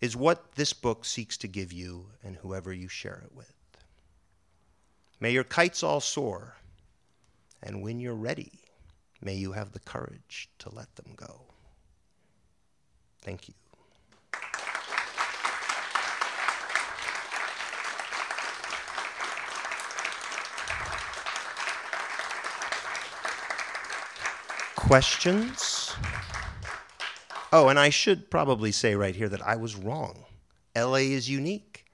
[0.00, 3.54] is what this book seeks to give you and whoever you share it with.
[5.20, 6.56] May your kites all soar,
[7.62, 8.60] and when you're ready,
[9.22, 11.42] may you have the courage to let them go.
[13.22, 13.54] Thank you.
[24.92, 25.94] Questions?
[27.50, 30.26] Oh, and I should probably say right here that I was wrong.
[30.76, 31.86] LA is unique.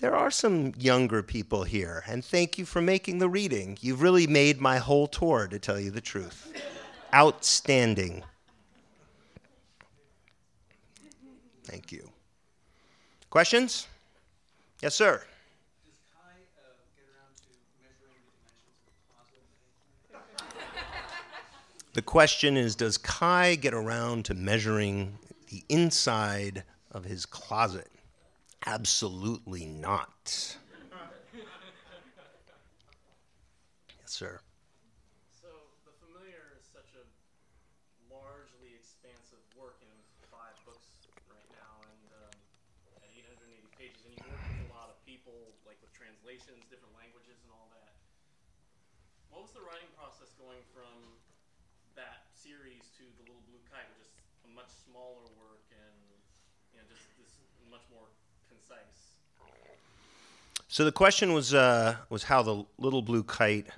[0.00, 3.78] There are some younger people here, and thank you for making the reading.
[3.80, 6.52] You've really made my whole tour, to tell you the truth.
[7.14, 8.22] Outstanding.
[11.64, 12.10] Thank you.
[13.30, 13.86] Questions?
[14.82, 15.22] Yes, sir.
[21.92, 25.18] The question is Does Kai get around to measuring
[25.52, 27.92] the inside of his closet?
[28.64, 30.56] Absolutely not.
[34.00, 34.40] yes, sir.
[35.36, 35.52] So,
[35.84, 37.04] The Familiar is such a
[38.08, 39.92] largely expansive work, and
[40.32, 42.32] five books right now, and um,
[42.96, 45.36] at 880 pages, and you work with a lot of people,
[45.68, 47.92] like with translations, different languages, and all that.
[49.28, 51.20] What was the writing process going from
[51.96, 54.12] that series to the Little Blue Kite, which is
[54.48, 55.96] a much smaller work and
[56.72, 57.38] you know just this
[57.70, 58.08] much more
[58.48, 59.16] concise.
[60.68, 63.68] So the question was uh, was how the Little Blue Kite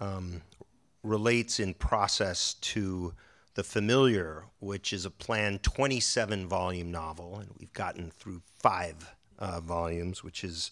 [0.00, 0.42] um,
[1.02, 3.14] relates in process to
[3.54, 9.60] the Familiar, which is a planned 27 volume novel, and we've gotten through five uh,
[9.60, 10.70] volumes, which is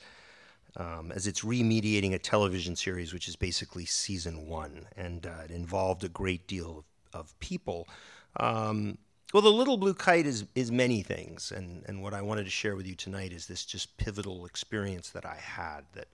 [0.77, 5.51] um, as it's remediating a television series, which is basically season one, and uh, it
[5.51, 6.79] involved a great deal
[7.13, 7.89] of, of people.
[8.37, 8.97] Um,
[9.33, 12.51] well, the Little Blue Kite is is many things, and and what I wanted to
[12.51, 16.09] share with you tonight is this just pivotal experience that I had that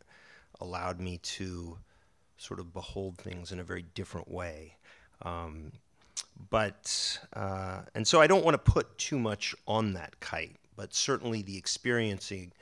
[0.60, 1.78] allowed me to
[2.38, 4.76] sort of behold things in a very different way.
[5.22, 5.72] Um,
[6.50, 10.94] but uh, and so I don't want to put too much on that kite, but
[10.94, 12.52] certainly the experiencing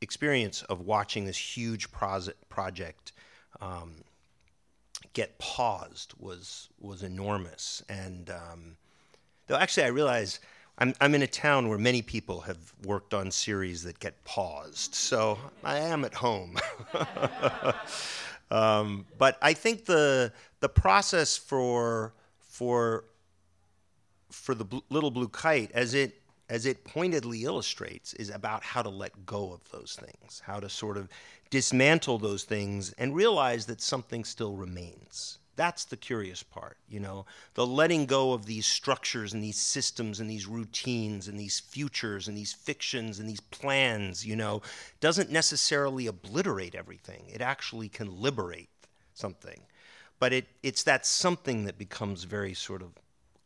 [0.00, 3.12] experience of watching this huge project
[3.60, 3.92] um,
[5.12, 7.82] get paused was was enormous.
[7.88, 8.76] And um,
[9.50, 10.38] though actually, I realize
[10.78, 14.94] I'm I'm in a town where many people have worked on series that get paused,
[14.94, 16.56] so I am at home.
[18.50, 23.04] um, but I think the the process for for
[24.30, 28.88] for the little blue kite as it as it pointedly illustrates, is about how to
[28.88, 31.08] let go of those things, how to sort of
[31.50, 35.39] dismantle those things and realize that something still remains.
[35.60, 40.18] That's the curious part, you know, the letting go of these structures and these systems
[40.18, 44.62] and these routines and these futures and these fictions and these plans, you know,
[45.00, 47.24] doesn't necessarily obliterate everything.
[47.30, 48.70] It actually can liberate
[49.12, 49.60] something.
[50.18, 52.92] But it, it's that something that becomes very sort of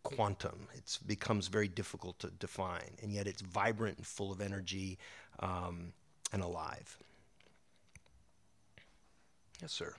[0.05, 0.69] quantum.
[0.73, 4.99] It becomes very difficult to define, and yet it's vibrant and full of energy
[5.41, 5.93] um,
[6.33, 6.97] and alive.
[9.61, 9.97] Yes, sir.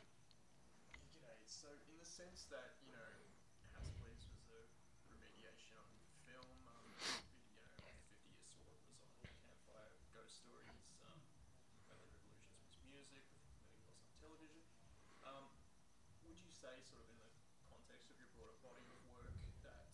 [16.36, 17.32] would you say, sort of in the
[17.72, 19.32] context of your broader body of work,
[19.64, 19.88] that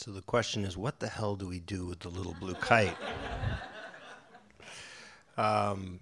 [0.00, 2.96] So the question is, what the hell do we do with the little blue kite?
[5.36, 5.98] um,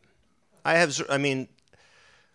[0.67, 1.49] I have, I mean,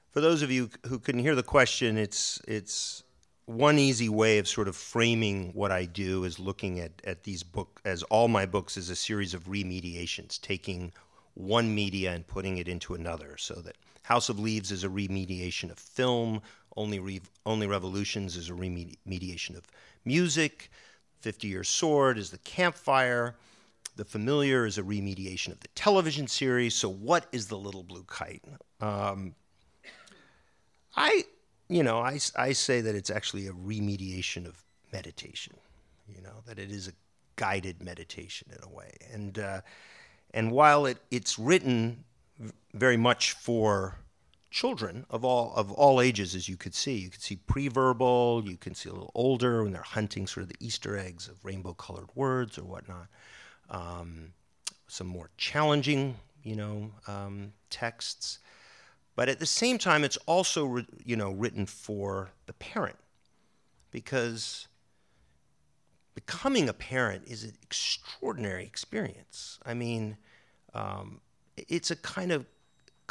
[0.09, 3.03] for those of you who couldn't hear the question, it's it's
[3.45, 7.43] one easy way of sort of framing what I do is looking at at these
[7.43, 10.91] book as all my books is a series of remediations, taking
[11.35, 15.69] one media and putting it into another, so that House of Leaves is a remediation
[15.69, 16.41] of film,
[16.75, 19.67] Only Re- Only Revolutions is a remediation of
[20.05, 20.71] music,
[21.23, 23.35] Fifty Year Sword is the campfire.
[23.95, 26.75] The Familiar is a remediation of the television series.
[26.75, 28.43] So, what is the Little Blue Kite?
[28.81, 29.33] Um,
[30.97, 31.23] I,
[31.69, 34.61] you know, I, I say that it's actually a remediation of
[34.91, 35.55] meditation.
[36.13, 36.91] You know, that it is a
[37.37, 38.91] guided meditation in a way.
[39.13, 39.61] And uh,
[40.33, 42.03] and while it it's written
[42.73, 43.95] very much for
[44.53, 46.95] children of all of all ages, as you could see.
[46.95, 48.43] You could see pre-verbal.
[48.45, 51.43] You can see a little older when they're hunting sort of the Easter eggs of
[51.43, 53.07] rainbow-colored words or whatnot.
[53.69, 54.33] Um,
[54.87, 58.39] some more challenging, you know, um, texts.
[59.15, 62.97] But at the same time, it's also you know written for the parent
[63.89, 64.67] because
[66.13, 69.59] becoming a parent is an extraordinary experience.
[69.65, 70.17] I mean,
[70.75, 71.21] um,
[71.57, 72.45] it's a kind of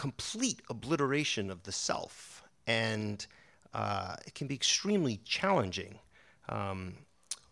[0.02, 3.24] complete obliteration of the self, and
[3.72, 5.96] uh, it can be extremely challenging.
[6.48, 6.94] Um,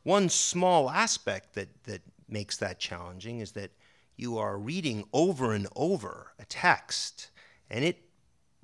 [0.03, 3.71] one small aspect that, that makes that challenging is that
[4.17, 7.31] you are reading over and over a text,
[7.71, 7.99] and it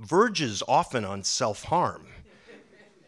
[0.00, 2.08] verges often on self harm.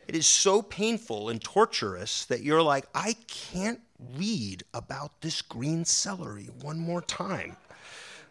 [0.06, 3.80] It is so painful and torturous that you're like, I can't
[4.14, 7.56] read about this green celery one more time.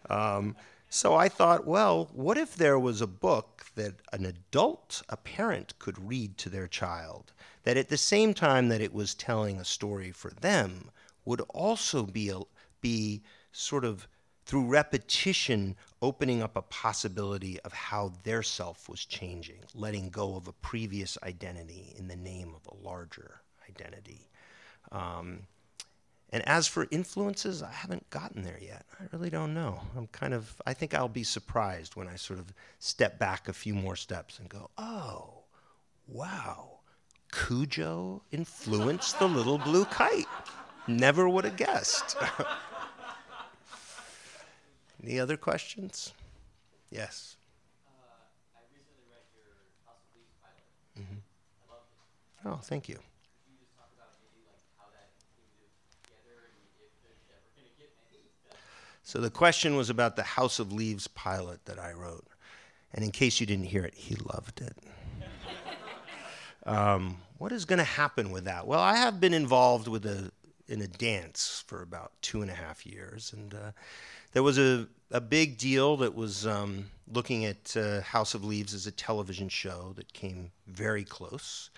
[0.10, 0.56] Um,
[0.90, 5.78] so I thought, well, what if there was a book that an adult, a parent,
[5.80, 7.34] could read to their child,
[7.64, 10.90] that at the same time that it was telling a story for them,
[11.26, 12.40] would also be, a,
[12.80, 13.22] be
[13.52, 14.08] sort of
[14.46, 20.48] through repetition opening up a possibility of how their self was changing, letting go of
[20.48, 24.30] a previous identity in the name of a larger identity.
[24.94, 25.42] Um,
[26.32, 28.86] and as for influences, I haven't gotten there yet.
[29.00, 29.80] I really don't know.
[29.96, 33.54] I'm kind of, I think I'll be surprised when I sort of step back a
[33.54, 35.44] few more steps and go, oh,
[36.08, 36.80] wow,
[37.32, 40.26] Cujo influenced the little blue kite.
[40.88, 42.16] Never would have guessed.
[45.04, 46.14] Any other questions?
[46.90, 47.36] Yes.
[47.86, 47.92] Uh,
[48.56, 49.54] I recently read your
[49.86, 50.64] House of Leaves pilot.
[50.98, 51.22] Mhm.
[51.22, 52.48] I loved it.
[52.50, 52.96] Oh, thank you.
[52.96, 55.46] Could you just talk about maybe like how that came
[56.02, 58.32] together and if there's ever going to get any?
[59.08, 62.28] So the question was about the House of Leaves pilot that I wrote.
[62.94, 64.78] And in case you didn't hear it, he loved it.
[66.66, 68.68] um, what is going to happen with that?
[68.68, 70.30] Well, I have been involved with a
[70.68, 73.72] in a dance for about two and a half years, and uh,
[74.34, 78.74] there was a, a big deal that was um, looking at uh, House of Leaves
[78.74, 81.70] as a television show that came very close,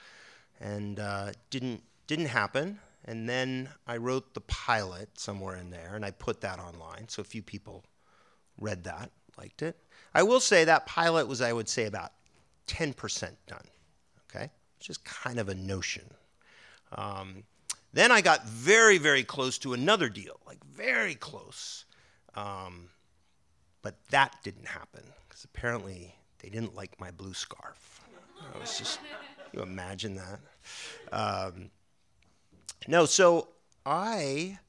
[0.59, 2.79] and uh, didn't didn't happen.
[3.05, 7.07] And then I wrote the pilot somewhere in there, and I put that online.
[7.07, 7.83] So a few people
[8.59, 9.77] read that, liked it.
[10.13, 12.11] I will say that pilot was, I would say, about
[12.67, 13.59] 10% done.
[14.29, 14.51] Okay?
[14.79, 16.03] Just kind of a notion.
[16.91, 17.43] Um,
[17.93, 21.85] then I got very, very close to another deal, like very close.
[22.35, 22.89] Um,
[23.81, 28.01] but that didn't happen because apparently they didn't like my blue scarf.
[28.53, 28.99] I was just,
[29.51, 30.39] you imagine that?
[31.11, 31.71] Um,
[32.87, 33.49] no, so
[33.85, 34.59] I,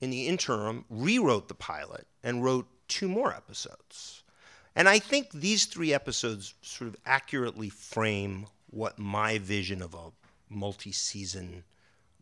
[0.00, 4.22] in the interim, rewrote the pilot and wrote two more episodes.
[4.74, 10.12] And I think these three episodes sort of accurately frame what my vision of a
[10.50, 11.64] multi season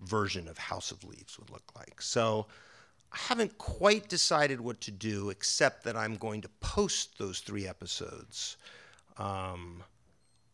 [0.01, 2.01] version of House of Leaves would look like.
[2.01, 2.47] So
[3.13, 7.67] I haven't quite decided what to do, except that I'm going to post those three
[7.67, 8.57] episodes.
[9.17, 9.83] Um,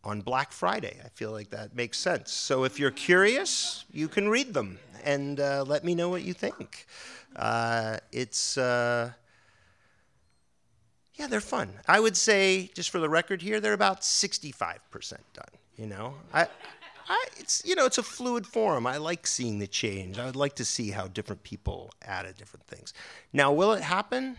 [0.05, 0.96] on Black Friday.
[1.05, 2.32] I feel like that makes sense.
[2.32, 6.32] So if you're curious, you can read them and uh, let me know what you
[6.32, 6.86] think.
[7.36, 9.12] Uh, it's, uh,
[11.14, 11.70] yeah, they're fun.
[11.86, 15.44] I would say, just for the record here, they're about 65% done.
[15.76, 16.46] You know, I,
[17.09, 18.86] I, it's you know, it's a fluid form.
[18.86, 20.18] I like seeing the change.
[20.18, 22.92] I would like to see how different people added different things.
[23.32, 24.36] Now, will it happen?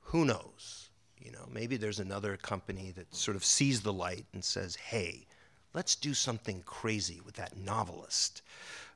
[0.00, 0.81] Who knows?
[1.24, 5.26] You know, maybe there's another company that sort of sees the light and says, "Hey,
[5.74, 8.42] let's do something crazy with that novelist."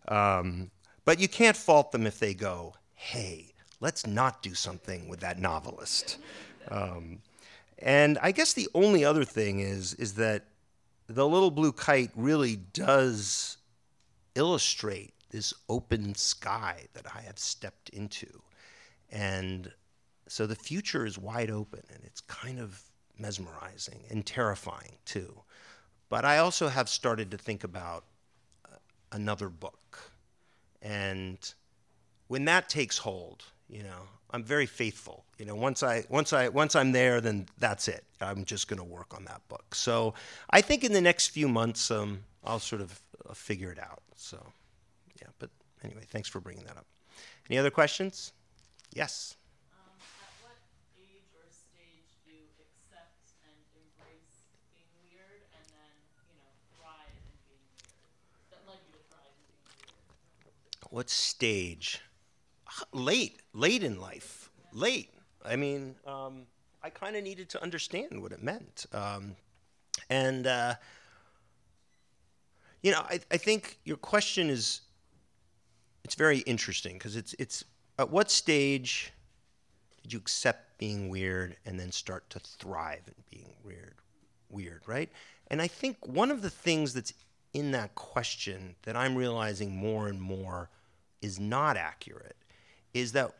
[0.08, 0.70] Um,
[1.04, 5.38] but you can't fault them if they go, "Hey, let's not do something with that
[5.38, 6.18] novelist."
[6.68, 7.22] Um,
[7.78, 10.44] and I guess the only other thing is is that
[11.06, 13.58] the little blue kite really does
[14.34, 18.42] illustrate this open sky that I have stepped into.
[19.10, 19.72] And
[20.28, 22.82] so the future is wide open and it's kind of
[23.18, 25.42] mesmerizing and terrifying too.
[26.08, 28.04] But I also have started to think about
[28.64, 28.76] uh,
[29.12, 29.98] another book.
[30.82, 31.38] And
[32.28, 35.24] when that takes hold, you know, I'm very faithful.
[35.38, 38.04] You know, once I once I once I'm there, then that's it.
[38.20, 39.74] I'm just going to work on that book.
[39.74, 40.14] So
[40.50, 44.02] I think in the next few months, um, I'll sort of uh, figure it out.
[44.14, 44.38] So
[45.20, 45.50] yeah, but
[45.82, 46.86] anyway, thanks for bringing that up.
[47.48, 48.32] Any other questions?
[48.92, 49.36] Yes.
[49.72, 50.58] Um, at what
[50.98, 55.92] age or stage do you accept and embrace being weird and then,
[56.26, 58.10] you know, thrive in being weird?
[58.50, 59.62] That led you to thrive in being
[60.42, 60.74] weird?
[60.96, 62.00] What stage?
[62.94, 64.50] Late, late in life.
[64.72, 65.10] Late.
[65.44, 66.46] I mean, um,
[66.82, 68.86] I kind of needed to understand what it meant.
[68.94, 69.36] Um,
[70.08, 70.72] and, uh,
[72.82, 74.80] you know, I, I think your question is,
[76.02, 77.62] it's very interesting because it's, it's,
[77.98, 79.12] at what stage
[80.00, 83.96] did you accept being weird and then start to thrive in being weird?
[84.48, 85.10] Weird, right?
[85.48, 87.12] And I think one of the things that's
[87.52, 90.70] in that question that I'm realizing more and more
[91.22, 92.36] is not accurate
[92.94, 93.32] is that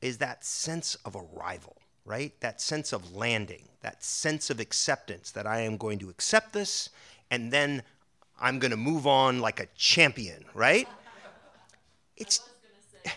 [0.00, 2.32] is that sense of arrival, right?
[2.40, 6.88] That sense of landing, that sense of acceptance that I am going to accept this
[7.30, 7.82] and then
[8.40, 10.88] I'm going to move on like a champion, right?
[12.16, 13.12] It's I was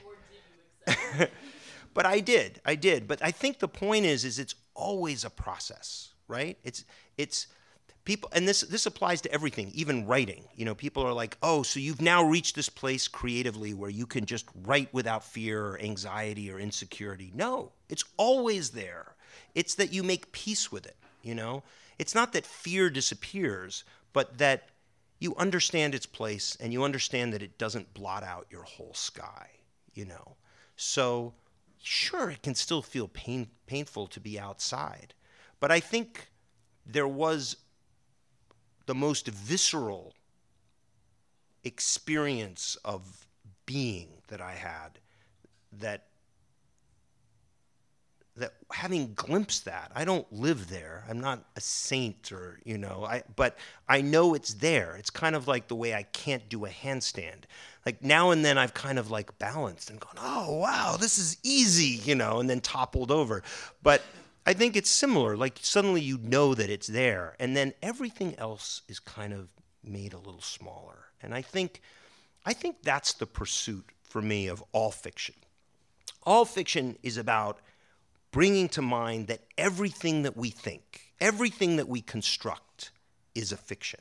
[0.85, 1.27] going to say, or did you
[1.93, 2.61] but I did.
[2.65, 3.07] I did.
[3.07, 6.57] But I think the point is is it's always a process, right?
[6.63, 6.83] It's
[7.17, 7.47] it's
[8.05, 10.45] people and this this applies to everything, even writing.
[10.55, 14.05] You know, people are like, "Oh, so you've now reached this place creatively where you
[14.05, 19.15] can just write without fear or anxiety or insecurity." No, it's always there.
[19.55, 21.63] It's that you make peace with it, you know?
[21.99, 24.69] It's not that fear disappears, but that
[25.19, 29.49] you understand its place and you understand that it doesn't blot out your whole sky,
[29.93, 30.35] you know?
[30.75, 31.33] So,
[31.81, 35.13] sure, it can still feel pain, painful to be outside.
[35.59, 36.29] But I think
[36.85, 37.55] there was
[38.85, 40.13] the most visceral
[41.63, 43.27] experience of
[43.65, 44.99] being that I had
[45.79, 46.07] that
[48.35, 51.03] that having glimpsed that i don't live there.
[51.07, 53.57] I'm not a saint or you know i but
[53.87, 54.95] i know it's there.
[54.97, 57.43] It's kind of like the way i can't do a handstand.
[57.85, 61.37] Like now and then i've kind of like balanced and gone oh wow this is
[61.43, 63.43] easy you know and then toppled over.
[63.83, 64.01] But
[64.45, 68.81] i think it's similar like suddenly you know that it's there and then everything else
[68.87, 69.49] is kind of
[69.83, 71.81] made a little smaller and i think
[72.45, 75.35] i think that's the pursuit for me of all fiction
[76.25, 77.59] all fiction is about
[78.31, 82.91] bringing to mind that everything that we think, everything that we construct,
[83.35, 83.99] is a fiction.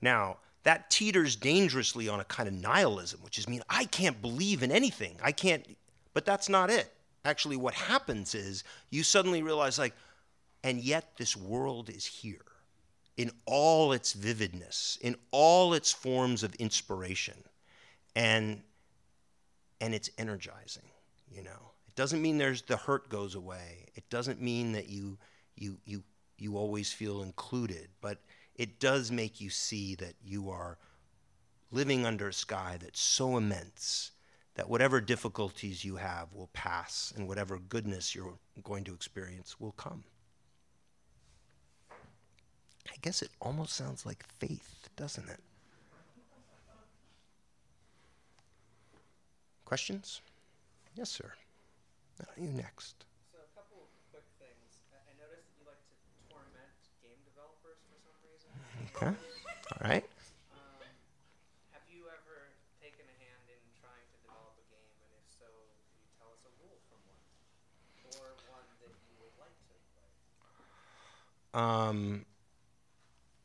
[0.00, 4.62] Now, that teeters dangerously on a kind of nihilism, which is mean I can't believe
[4.62, 5.16] in anything.
[5.22, 5.64] I can't,
[6.12, 6.92] but that's not it.
[7.26, 9.94] Actually, what happens is you suddenly realize, like,
[10.62, 12.44] and yet this world is here
[13.16, 17.34] in all its vividness, in all its forms of inspiration,
[18.14, 18.62] and
[19.80, 20.88] and it's energizing,
[21.28, 23.88] you know It doesn't mean there's the hurt goes away.
[23.94, 25.18] It doesn't mean that you
[25.56, 26.04] you you
[26.38, 28.18] you always feel included, but
[28.54, 30.78] it does make you see that you are
[31.72, 34.12] living under a sky that's so immense
[34.56, 39.72] that whatever difficulties you have will pass and whatever goodness you're going to experience will
[39.72, 40.04] come.
[42.88, 45.40] I guess it almost sounds like faith, doesn't it?
[49.64, 50.20] Questions?
[50.94, 51.32] Yes, sir.
[52.38, 53.04] You next.
[53.32, 54.80] So a couple of quick things.
[54.94, 55.96] I noticed that you like to
[56.32, 56.72] torment
[57.04, 58.48] game developers for some reason.
[58.94, 59.12] Okay.
[59.12, 60.06] All right.
[60.54, 60.80] Um,
[61.74, 65.50] have you ever taken a hand in trying to develop a game, and if so,
[65.50, 67.20] could you tell us a rule from one,
[68.16, 70.08] or one that you would like to play?
[71.56, 72.26] Um,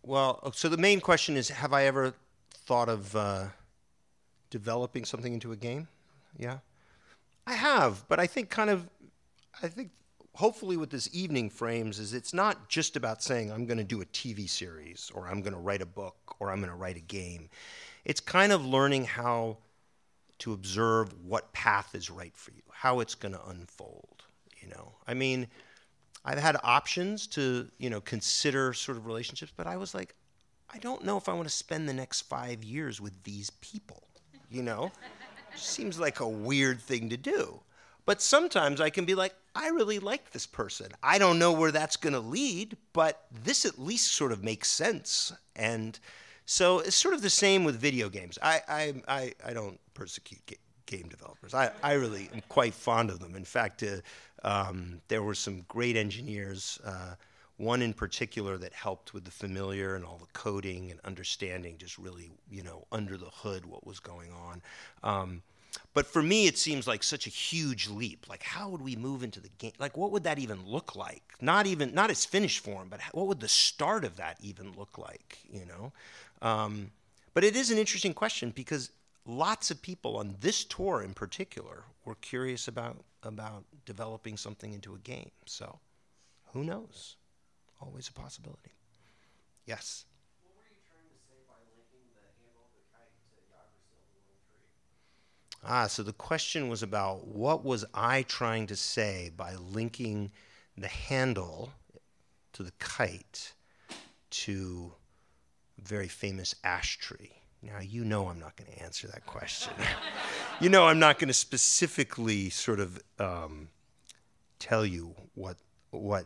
[0.03, 2.14] well, so the main question is Have I ever
[2.51, 3.45] thought of uh,
[4.49, 5.88] developing something into a game?
[6.38, 6.57] Yeah.
[7.47, 8.88] I have, but I think kind of,
[9.64, 9.89] I think
[10.36, 14.01] hopefully what this evening frames is it's not just about saying I'm going to do
[14.01, 16.97] a TV series or I'm going to write a book or I'm going to write
[16.97, 17.49] a game.
[18.05, 19.57] It's kind of learning how
[20.39, 24.24] to observe what path is right for you, how it's going to unfold,
[24.62, 24.93] you know.
[25.07, 25.47] I mean,
[26.24, 30.15] I've had options to, you know, consider sort of relationships, but I was like
[30.74, 34.03] I don't know if I want to spend the next 5 years with these people,
[34.49, 34.91] you know?
[35.55, 37.59] Seems like a weird thing to do.
[38.05, 40.88] But sometimes I can be like, I really like this person.
[41.03, 44.69] I don't know where that's going to lead, but this at least sort of makes
[44.69, 45.34] sense.
[45.57, 45.99] And
[46.45, 48.39] So it's sort of the same with video games.
[48.41, 50.57] I, I, I, I don't persecute
[50.91, 51.53] game developers.
[51.53, 53.35] I, I really am quite fond of them.
[53.35, 54.01] In fact, uh,
[54.47, 56.79] um, there were some great engineers.
[56.85, 57.15] Uh,
[57.57, 61.97] one in particular that helped with the familiar and all the coding and understanding, just
[61.97, 64.61] really, you know, under the hood what was going on.
[65.03, 65.41] Um,
[65.93, 68.27] but for me, it seems like such a huge leap.
[68.27, 69.73] Like, how would we move into the game?
[69.79, 71.23] Like, what would that even look like?
[71.39, 74.97] Not even, not its finished form, but what would the start of that even look
[74.97, 75.39] like?
[75.49, 75.91] You know.
[76.41, 76.91] Um,
[77.33, 78.89] but it is an interesting question because
[79.26, 84.95] lots of people on this tour in particular were curious about about developing something into
[84.95, 85.30] a game.
[85.45, 85.80] So,
[86.53, 87.17] who knows?
[87.80, 88.72] Always a possibility.
[89.65, 90.05] Yes.
[90.41, 93.93] What were you trying to say by linking the handle of the kite to Yggdrasil,
[93.93, 95.69] the little tree?
[95.69, 100.32] Ah, so the question was about what was I trying to say by linking
[100.78, 101.74] the handle
[102.53, 103.53] to the kite
[104.32, 104.93] to
[105.78, 107.40] a very famous ash tree.
[107.64, 109.74] Now, you know I'm not going to answer that question.
[110.59, 113.70] you know I'm not going to specifically sort of um,
[114.59, 115.57] tell you what
[115.91, 116.26] what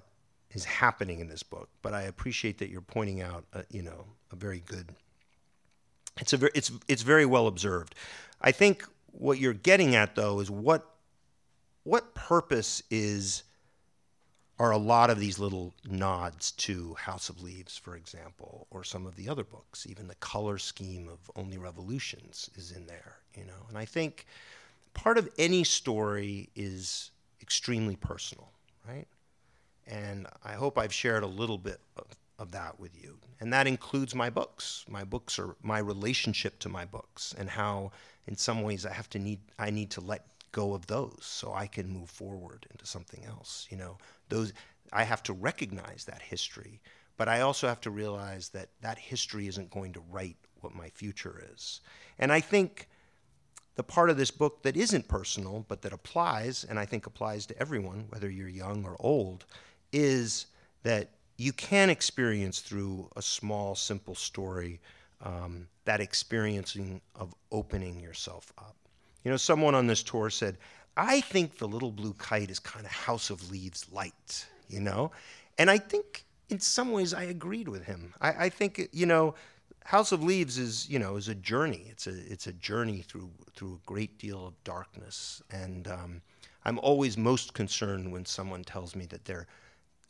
[0.52, 4.06] is happening in this book, but I appreciate that you're pointing out, uh, you know,
[4.32, 4.90] a very good.
[6.20, 7.96] It's a very, it's it's very well observed.
[8.42, 10.90] I think what you're getting at though is what
[11.84, 13.44] what purpose is
[14.58, 19.06] are a lot of these little nods to House of Leaves, for example, or some
[19.06, 19.86] of the other books.
[19.90, 23.66] Even the color scheme of Only Revolutions is in there, you know.
[23.68, 24.26] And I think
[24.94, 28.50] part of any story is extremely personal,
[28.88, 29.08] right?
[29.88, 32.06] And I hope I've shared a little bit of,
[32.40, 33.18] of that with you.
[33.42, 34.86] And that includes my books.
[34.88, 37.92] My books are my relationship to my books and how
[38.26, 40.26] in some ways I have to need I need to let
[40.56, 43.68] go of those so I can move forward into something else.
[43.70, 43.98] You know,
[44.30, 44.54] those
[44.94, 46.82] I have to recognize that history,
[47.18, 50.88] but I also have to realize that that history isn't going to write what my
[50.88, 51.82] future is.
[52.18, 52.88] And I think
[53.76, 57.46] the part of this book that isn't personal but that applies and I think applies
[57.48, 59.46] to everyone whether you're young or old
[59.92, 60.46] is
[60.84, 64.80] that you can experience through a small simple story
[65.22, 68.78] um, that experiencing of opening yourself up.
[69.26, 70.58] You know, someone on this tour said,
[70.96, 75.12] I think the little blue kite is kind of House of Leaves light, you know?
[75.58, 78.14] And I think in some ways I agreed with him.
[78.22, 79.34] I, I think, you know,
[79.84, 81.88] House of Leaves is, you know, is a journey.
[81.90, 85.42] It's a, it's a journey through, through a great deal of darkness.
[85.52, 86.22] And um,
[86.64, 89.48] I'm always most concerned when someone tells me that they're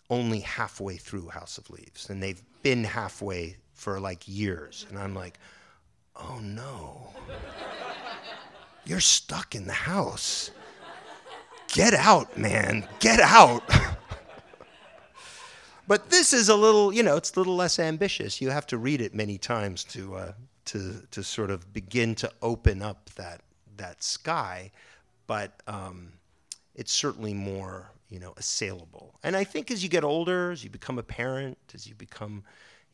[0.10, 4.86] only halfway through House of Leaves and they've been halfway for like years.
[4.90, 5.40] And I'm like,
[6.18, 7.14] oh no.
[8.86, 10.52] You're stuck in the house.
[11.70, 12.88] Get out, man.
[13.00, 13.64] Get out.
[15.88, 18.40] but this is a little, you know, it's a little less ambitious.
[18.40, 20.34] You have to read it many times to uh,
[20.66, 23.42] to to sort of begin to open up that
[23.78, 24.72] that sky.
[25.28, 26.14] But um,
[26.76, 29.20] it's certainly more, you know, assailable.
[29.24, 32.44] And I think as you get older, as you become a parent, as you become,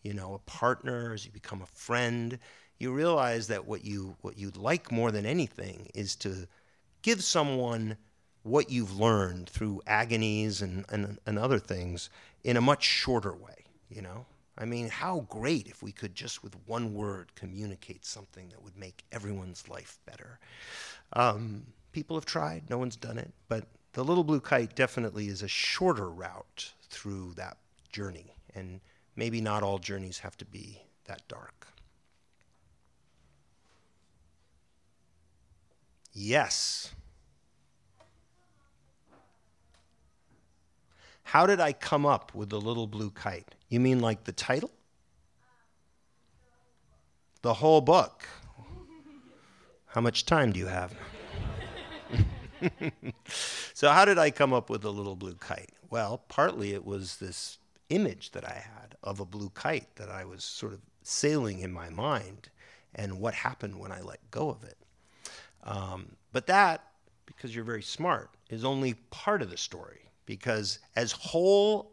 [0.03, 2.39] you know, a partner, as you become a friend,
[2.81, 6.47] you realize that what you what you'd like more than anything is to
[7.03, 7.97] give someone
[8.43, 12.09] what you've learned through agonies and, and, and other things
[12.43, 14.25] in a much shorter way, you know?
[14.57, 18.77] I mean, how great if we could just with one word communicate something that would
[18.77, 20.39] make everyone's life better.
[21.13, 25.41] Um, people have tried, no one's done it, but the little blue kite definitely is
[25.41, 27.57] a shorter route through that
[27.91, 28.33] journey.
[28.55, 28.81] And
[29.15, 31.67] maybe not all journeys have to be that dark.
[36.13, 36.93] Yes.
[41.23, 43.55] How did I come up with the little blue kite?
[43.69, 44.71] You mean like the title?
[47.41, 48.25] The whole book.
[49.87, 50.93] How much time do you have?
[53.73, 55.71] so, how did I come up with the little blue kite?
[55.89, 57.57] Well, partly it was this
[57.89, 61.71] image that I had of a blue kite that I was sort of sailing in
[61.71, 62.49] my mind
[62.93, 64.77] and what happened when I let go of it.
[65.63, 66.83] Um, but that,
[67.25, 69.99] because you're very smart, is only part of the story.
[70.25, 71.91] Because as whole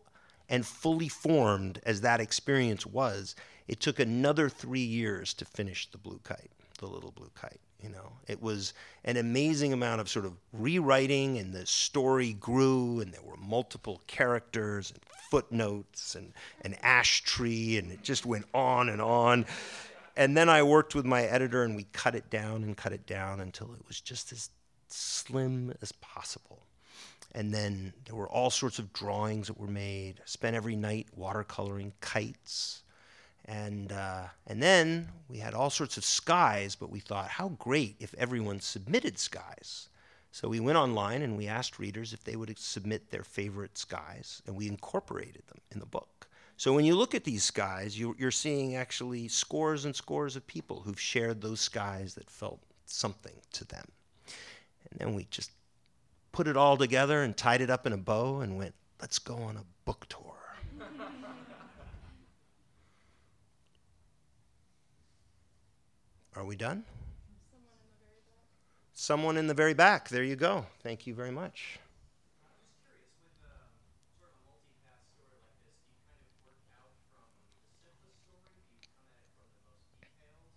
[0.49, 3.35] and fully formed as that experience was,
[3.67, 7.61] it took another three years to finish the blue kite, the little blue kite.
[7.83, 13.01] You know, it was an amazing amount of sort of rewriting, and the story grew,
[13.01, 15.01] and there were multiple characters and
[15.31, 19.47] footnotes and an ash tree, and it just went on and on.
[20.19, 23.07] And then I worked with my editor, and we cut it down and cut it
[23.07, 24.51] down until it was just as
[24.89, 26.67] slim as possible.
[27.33, 30.15] And then there were all sorts of drawings that were made.
[30.21, 32.83] I spent every night watercoloring kites
[33.49, 37.97] And, uh, and then we had all sorts of skies, but we thought, how great
[37.99, 39.89] if everyone submitted skies.
[40.31, 44.43] So we went online and we asked readers if they would submit their favorite skies,
[44.47, 46.28] and we incorporated them in the book.
[46.59, 50.47] So when you look at these skies, you, you're seeing actually scores and scores of
[50.47, 53.87] people who've shared those skies that felt something to them.
[54.91, 55.53] And then we just
[56.33, 59.37] put it all together and tied it up in a bow and went, let's go
[59.37, 60.35] on a book tour.
[66.35, 66.83] Are we done?
[68.95, 70.09] Someone in the very back.
[70.09, 70.67] There you go.
[70.83, 71.79] Thank you very much.
[72.43, 73.71] I'm just curious, with um,
[74.19, 77.71] sort of a multi-path story like this, do you kind of work out from the
[77.79, 78.59] simplest story?
[78.59, 80.51] Do you come at it from the most detailed and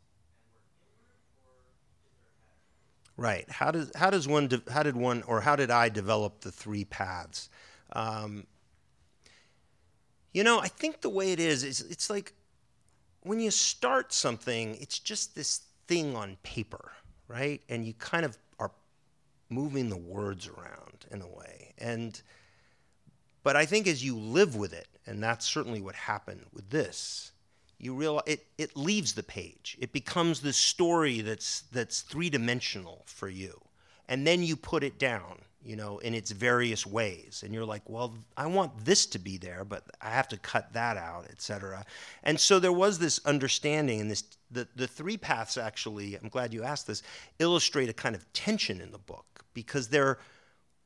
[0.57, 3.00] work inward, or is there a pattern?
[3.17, 3.49] Right.
[3.49, 6.51] How does how does one de- how did one or how did I develop the
[6.51, 7.49] three paths?
[7.93, 8.47] Um,
[10.33, 12.33] you know, I think the way it is is it's like
[13.23, 16.93] when you start something, it's just this thing on paper,
[17.27, 17.61] right?
[17.69, 18.71] And you kind of are
[19.49, 21.73] moving the words around in a way.
[21.77, 22.19] And
[23.43, 27.31] but I think as you live with it, and that's certainly what happened with this,
[27.81, 29.75] you realize it, it leaves the page.
[29.79, 33.59] It becomes this story that's that's three dimensional for you.
[34.07, 37.43] And then you put it down, you know, in its various ways.
[37.43, 40.73] And you're like, well, I want this to be there, but I have to cut
[40.73, 41.83] that out, et cetera.
[42.23, 46.53] And so there was this understanding and this the, the three paths actually, I'm glad
[46.53, 47.01] you asked this,
[47.39, 50.19] illustrate a kind of tension in the book because they're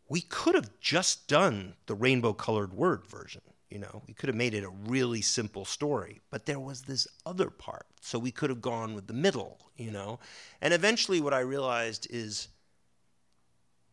[0.08, 4.36] we could have just done the rainbow colored word version you know we could have
[4.36, 7.88] made it a really simple story but there was this other part.
[8.02, 10.20] So we could have gone with the middle you know?
[10.62, 12.48] And eventually what i realized is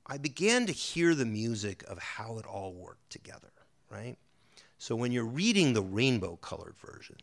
[0.06, 3.50] i began to hear the music of how it all worked together
[3.90, 4.16] right?
[4.78, 7.16] So when you're reading the rainbow colored version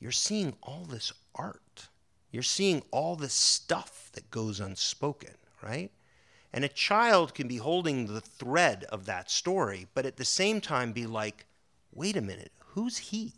[0.00, 1.88] you're seeing all this art.
[2.32, 5.90] You're seeing all this stuff that goes unspoken right?
[6.52, 10.60] And a child can be holding the thread of that story, but at the same
[10.60, 11.46] time be like,
[11.92, 13.32] wait a minute, who's he?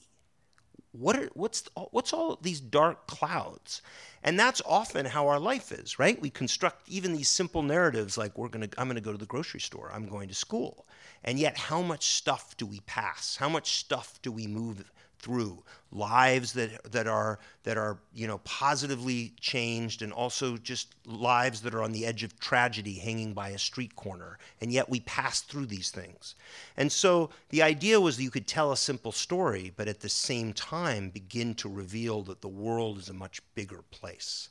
[0.92, 3.82] What are, what's, what's all these dark clouds?
[4.22, 6.20] And that's often how our life is, right?
[6.20, 9.26] We construct even these simple narratives like we're gonna, I'm going to go to the
[9.26, 10.86] grocery store, I'm going to school.
[11.24, 13.36] And yet, how much stuff do we pass?
[13.36, 14.84] How much stuff do we move
[15.25, 21.62] through lives that that are that are you know positively changed and also just lives
[21.62, 24.39] that are on the edge of tragedy hanging by a street corner.
[24.61, 26.35] And yet we pass through these things.
[26.77, 30.11] And so the idea was that you could tell a simple story but at the
[30.11, 34.51] same time begin to reveal that the world is a much bigger place.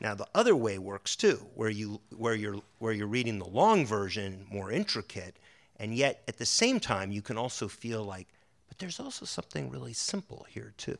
[0.00, 3.86] Now the other way works too where you where you're where you're reading the long
[3.86, 5.36] version more intricate
[5.76, 8.28] and yet at the same time you can also feel like
[8.72, 10.96] but there's also something really simple here, too.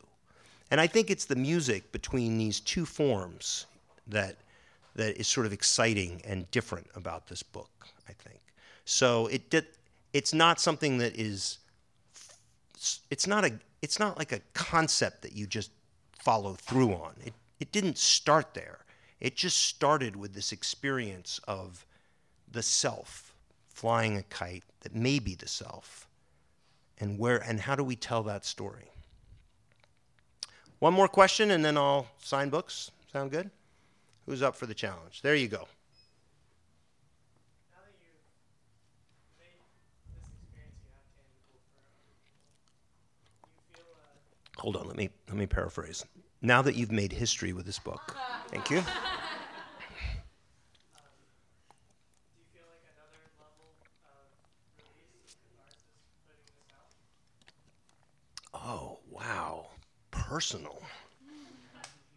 [0.70, 3.64] And I think it's the music between these two forms
[4.06, 4.36] that,
[4.94, 7.70] that is sort of exciting and different about this book,
[8.06, 8.40] I think.
[8.84, 9.64] So it did,
[10.12, 11.60] it's not something that is,
[13.10, 15.70] it's not, a, it's not like a concept that you just
[16.20, 17.14] follow through on.
[17.24, 18.80] It, it didn't start there.
[19.18, 21.86] It just started with this experience of
[22.50, 23.34] the self
[23.66, 26.06] flying a kite that may be the self
[27.02, 28.92] and where and how do we tell that story?
[30.78, 32.92] One more question and then I'll sign books.
[33.12, 33.50] Sound good?
[34.24, 35.20] Who's up for the challenge?
[35.20, 35.66] There you go.
[37.72, 38.22] Now that you've
[39.36, 39.58] made
[40.14, 42.70] this experience you have tangible for other people,
[43.74, 46.04] do you feel uh, Hold on, let me let me paraphrase.
[46.40, 48.16] Now that you've made history with this book.
[48.48, 48.84] Thank you
[52.52, 53.74] feel like another level
[54.06, 54.22] of
[54.94, 55.82] release and catharsis
[56.28, 56.92] putting this out?
[58.54, 59.66] Oh, wow.
[60.10, 60.82] Personal.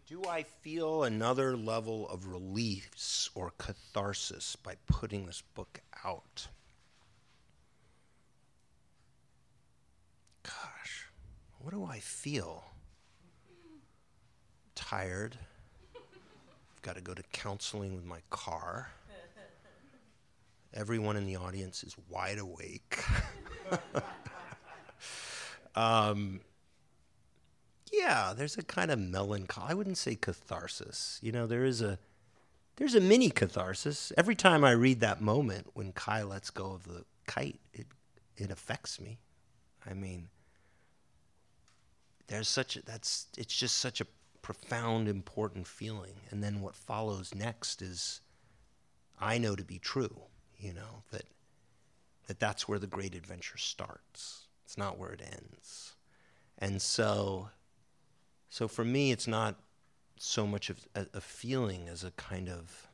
[0.08, 6.46] Do I feel another level of release or catharsis by putting this book out?
[10.44, 11.08] Gosh,
[11.58, 12.64] what do I feel?
[14.76, 15.36] Tired.
[15.96, 18.92] I've got to go to counseling with my car.
[20.72, 22.98] Everyone in the audience is wide awake.
[25.74, 26.40] um,
[27.92, 29.70] yeah, there's a kind of melancholy.
[29.70, 31.18] I wouldn't say catharsis.
[31.22, 31.98] You know, there is a
[32.76, 34.12] there's a mini catharsis.
[34.16, 37.86] Every time I read that moment when Kai lets go of the kite, it
[38.36, 39.18] it affects me.
[39.88, 40.28] I mean,
[42.26, 44.06] there's such a, that's it's just such a
[44.42, 46.20] profound, important feeling.
[46.30, 48.20] And then what follows next is,
[49.20, 50.22] I know to be true.
[50.58, 51.24] You know that
[52.26, 54.46] that that's where the great adventure starts.
[54.64, 55.94] It's not where it ends.
[56.58, 57.50] And so
[58.56, 59.56] So for me, it's not
[60.16, 62.88] so much of a, a feeling as a kind of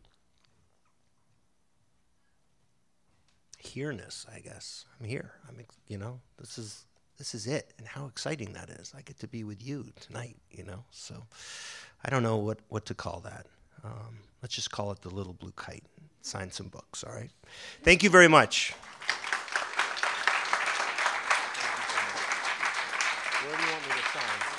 [3.59, 4.87] here-ness, I guess.
[4.99, 5.35] I'm here.
[5.49, 6.87] I'm, you know, this is
[7.17, 8.93] this is it, and how exciting that is.
[8.99, 10.83] I get to be with you tonight, you know.
[10.91, 11.15] So
[12.05, 13.47] I don't know what what to call that.
[13.85, 15.85] Um, let's just call it the little blue kite.
[16.23, 17.31] Sign some books, all right?
[17.85, 18.75] Thank you very much.
[23.45, 24.53] Where do you want me to sign?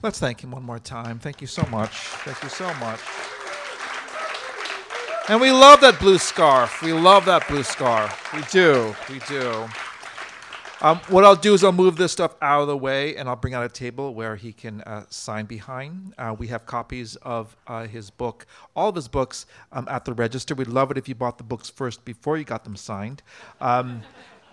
[0.00, 1.18] Let's thank him one more time.
[1.18, 1.90] Thank you so much.
[1.90, 3.00] Thank you so much.
[5.28, 6.80] And we love that blue scarf.
[6.82, 8.32] We love that blue scarf.
[8.32, 8.94] We do.
[9.10, 9.68] We do.
[10.80, 13.34] Um, what I'll do is I'll move this stuff out of the way and I'll
[13.34, 16.14] bring out a table where he can uh, sign behind.
[16.16, 18.46] Uh, we have copies of uh, his book,
[18.76, 20.54] all of his books, um, at the register.
[20.54, 23.22] We'd love it if you bought the books first before you got them signed.
[23.60, 24.02] Um,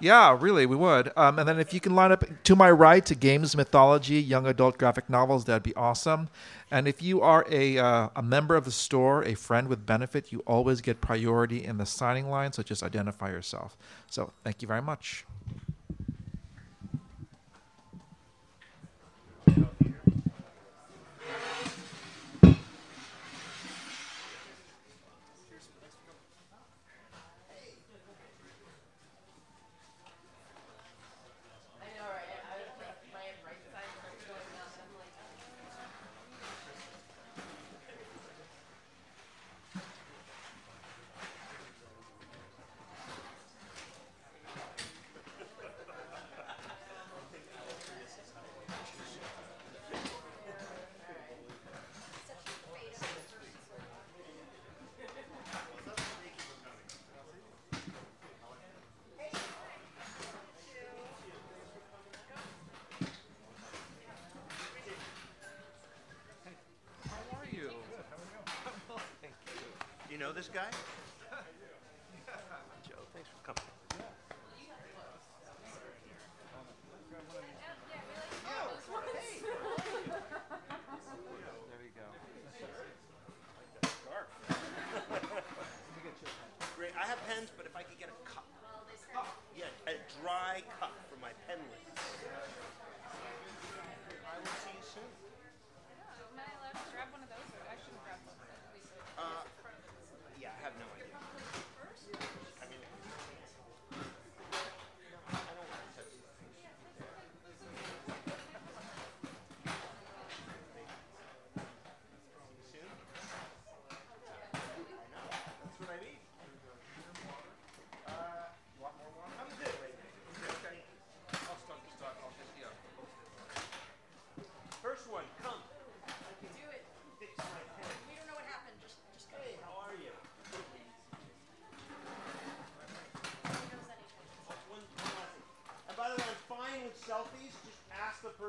[0.06, 1.12] yeah, really, we would.
[1.18, 4.46] Um, and then if you can line up to my right to games, mythology, young
[4.46, 6.30] adult graphic novels, that'd be awesome.
[6.70, 10.32] And if you are a, uh, a member of the store, a friend with benefit,
[10.32, 13.76] you always get priority in the signing line, so just identify yourself.
[14.08, 15.26] So thank you very much.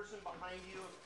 [0.07, 1.05] Person behind you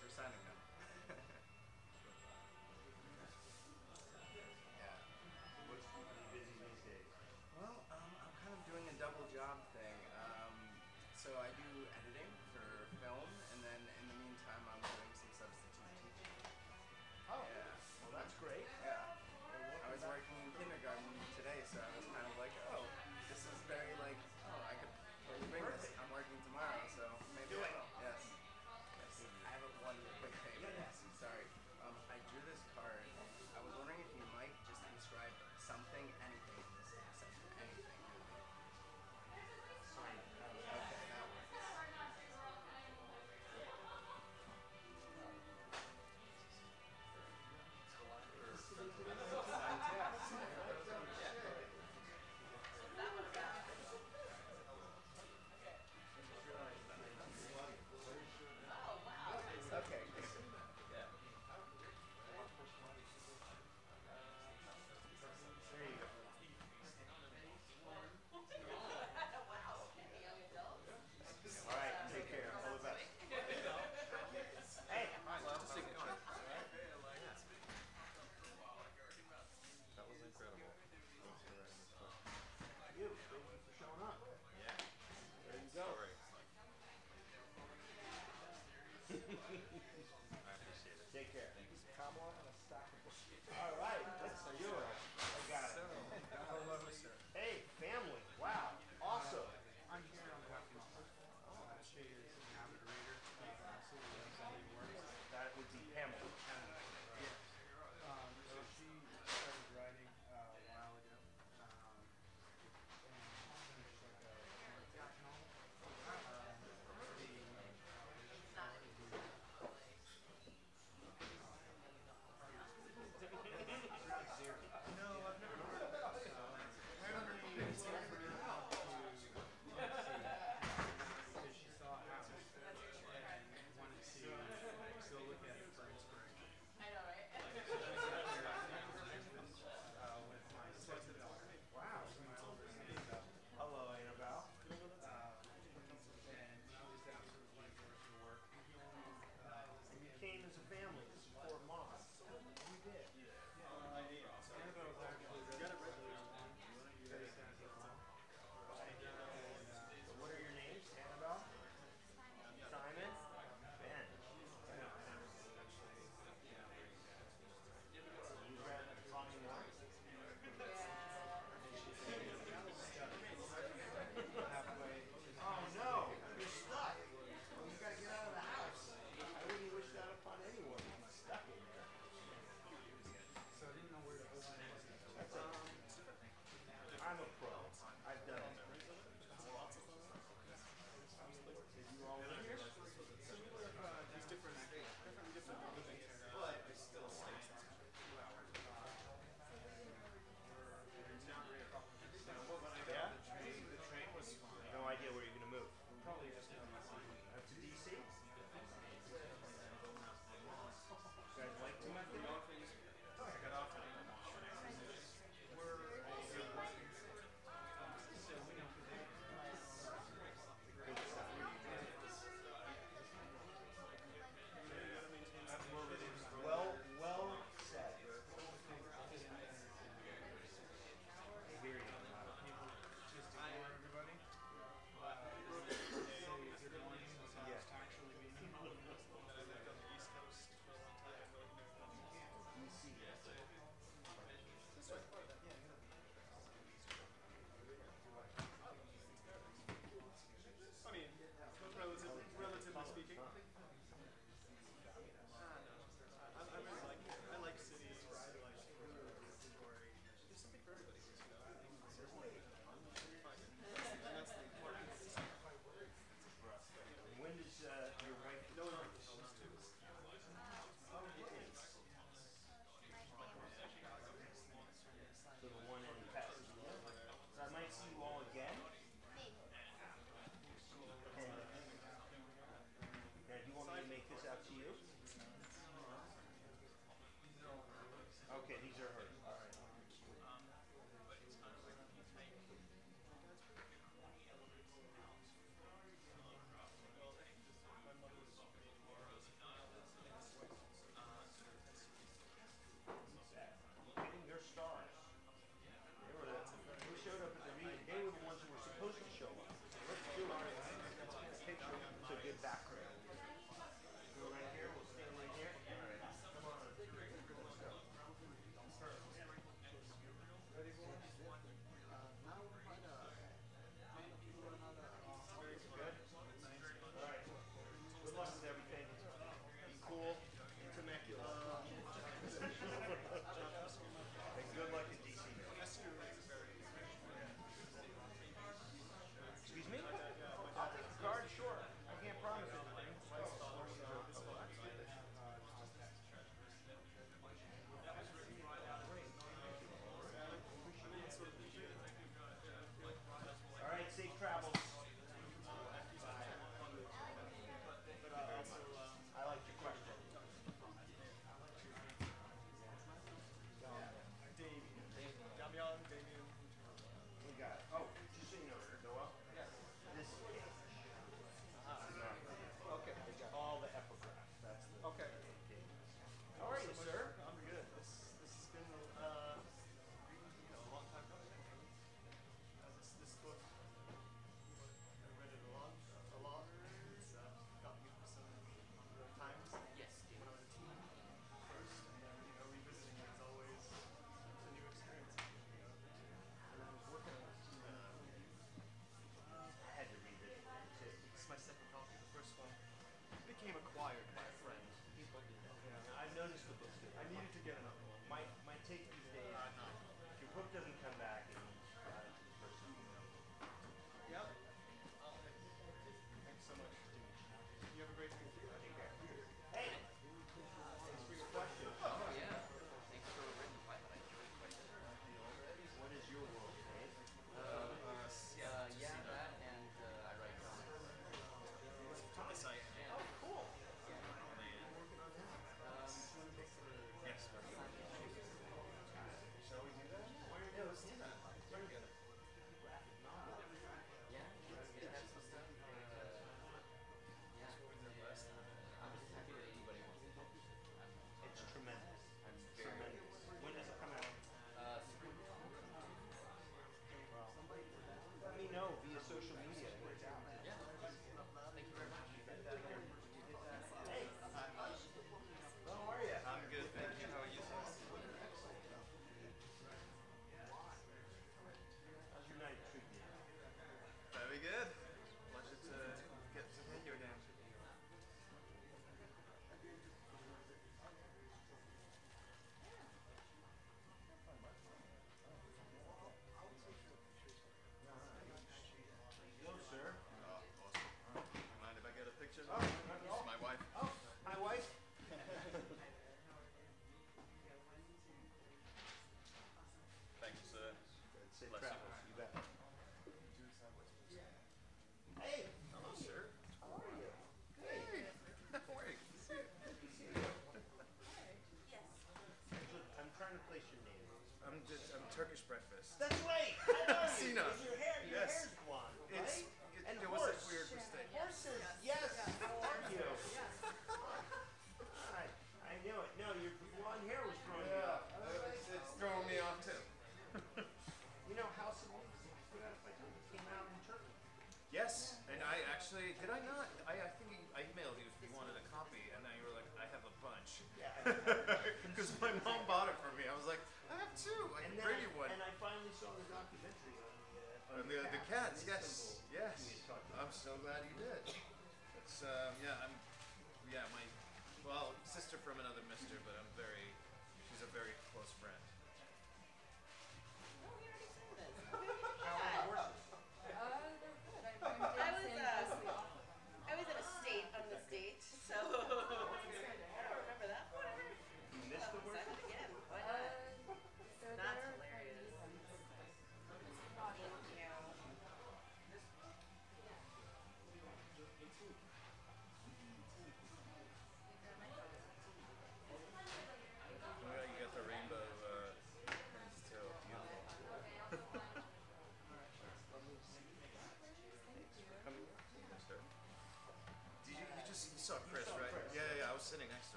[0.00, 0.56] for signing him.
[7.60, 9.92] Well, um, I'm kind of doing a double job thing.
[10.16, 10.56] Um,
[11.20, 11.68] so I do
[12.00, 16.48] editing for film, and then in the meantime, I'm doing some substitute teaching.
[17.28, 17.76] Oh, yeah.
[18.00, 18.64] well, that's great.
[18.80, 19.04] Yeah.
[19.84, 22.88] I was working in kindergarten today, so I was kind of like, oh,
[23.28, 24.16] this is very like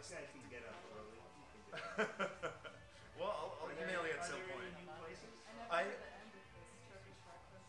[0.00, 0.16] breakfast.
[0.16, 1.20] Yeah, That let's- can get up early.
[1.20, 2.00] He can do that.
[3.20, 4.72] well, I'll, I'll Are there email you any- at are some there point.
[4.72, 5.32] any new places?
[5.68, 7.68] I I- never heard the end of this Turkish breakfast.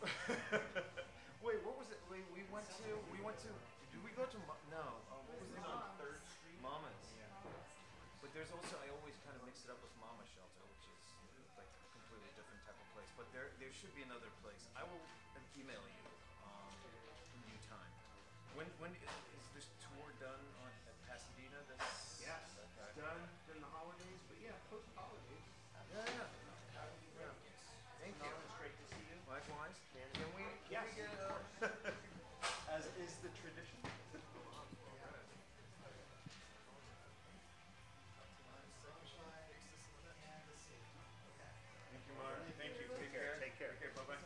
[1.44, 2.00] Wait, what was it?
[2.08, 3.50] We, we went to we went to
[3.92, 4.80] did we go to Mo- no?
[5.12, 6.56] Uh, what was it on Third Street?
[6.64, 7.04] Mama's.
[8.24, 11.04] But there's also I always kind of mix it up with Mama Shelter, which is
[11.60, 13.10] like a completely different type of place.
[13.20, 14.64] But there there should be another place.
[14.78, 15.02] I will
[15.60, 16.04] email you
[16.48, 16.72] um,
[17.36, 17.92] in due time.
[18.56, 18.94] When when
[42.12, 42.92] Thank you.
[43.00, 43.40] Take care.
[43.40, 43.72] Take care.
[43.80, 43.94] Take care.
[43.96, 44.20] Bye bye.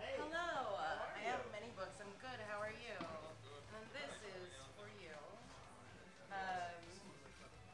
[0.00, 0.16] Hey.
[0.16, 0.80] Hello.
[0.80, 2.00] I have many books.
[2.00, 2.40] I'm good.
[2.48, 2.96] How are you?
[3.76, 5.12] And this is for you.
[6.32, 6.80] Um,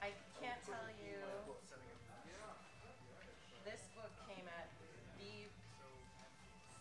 [0.02, 0.10] I
[0.42, 1.22] can't tell you.
[3.62, 4.66] This book came at
[5.22, 5.46] the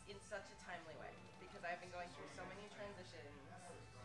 [0.10, 3.30] in such a timely way because I've been going through so many transitions.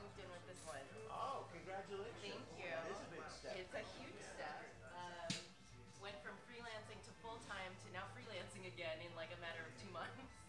[0.02, 0.84] Moved in with this one.
[1.08, 2.20] Oh, congratulations.
[2.20, 2.74] Thank you.
[2.74, 3.54] That is a big step.
[3.56, 4.11] It's a huge
[8.66, 10.41] again in like a matter of two months.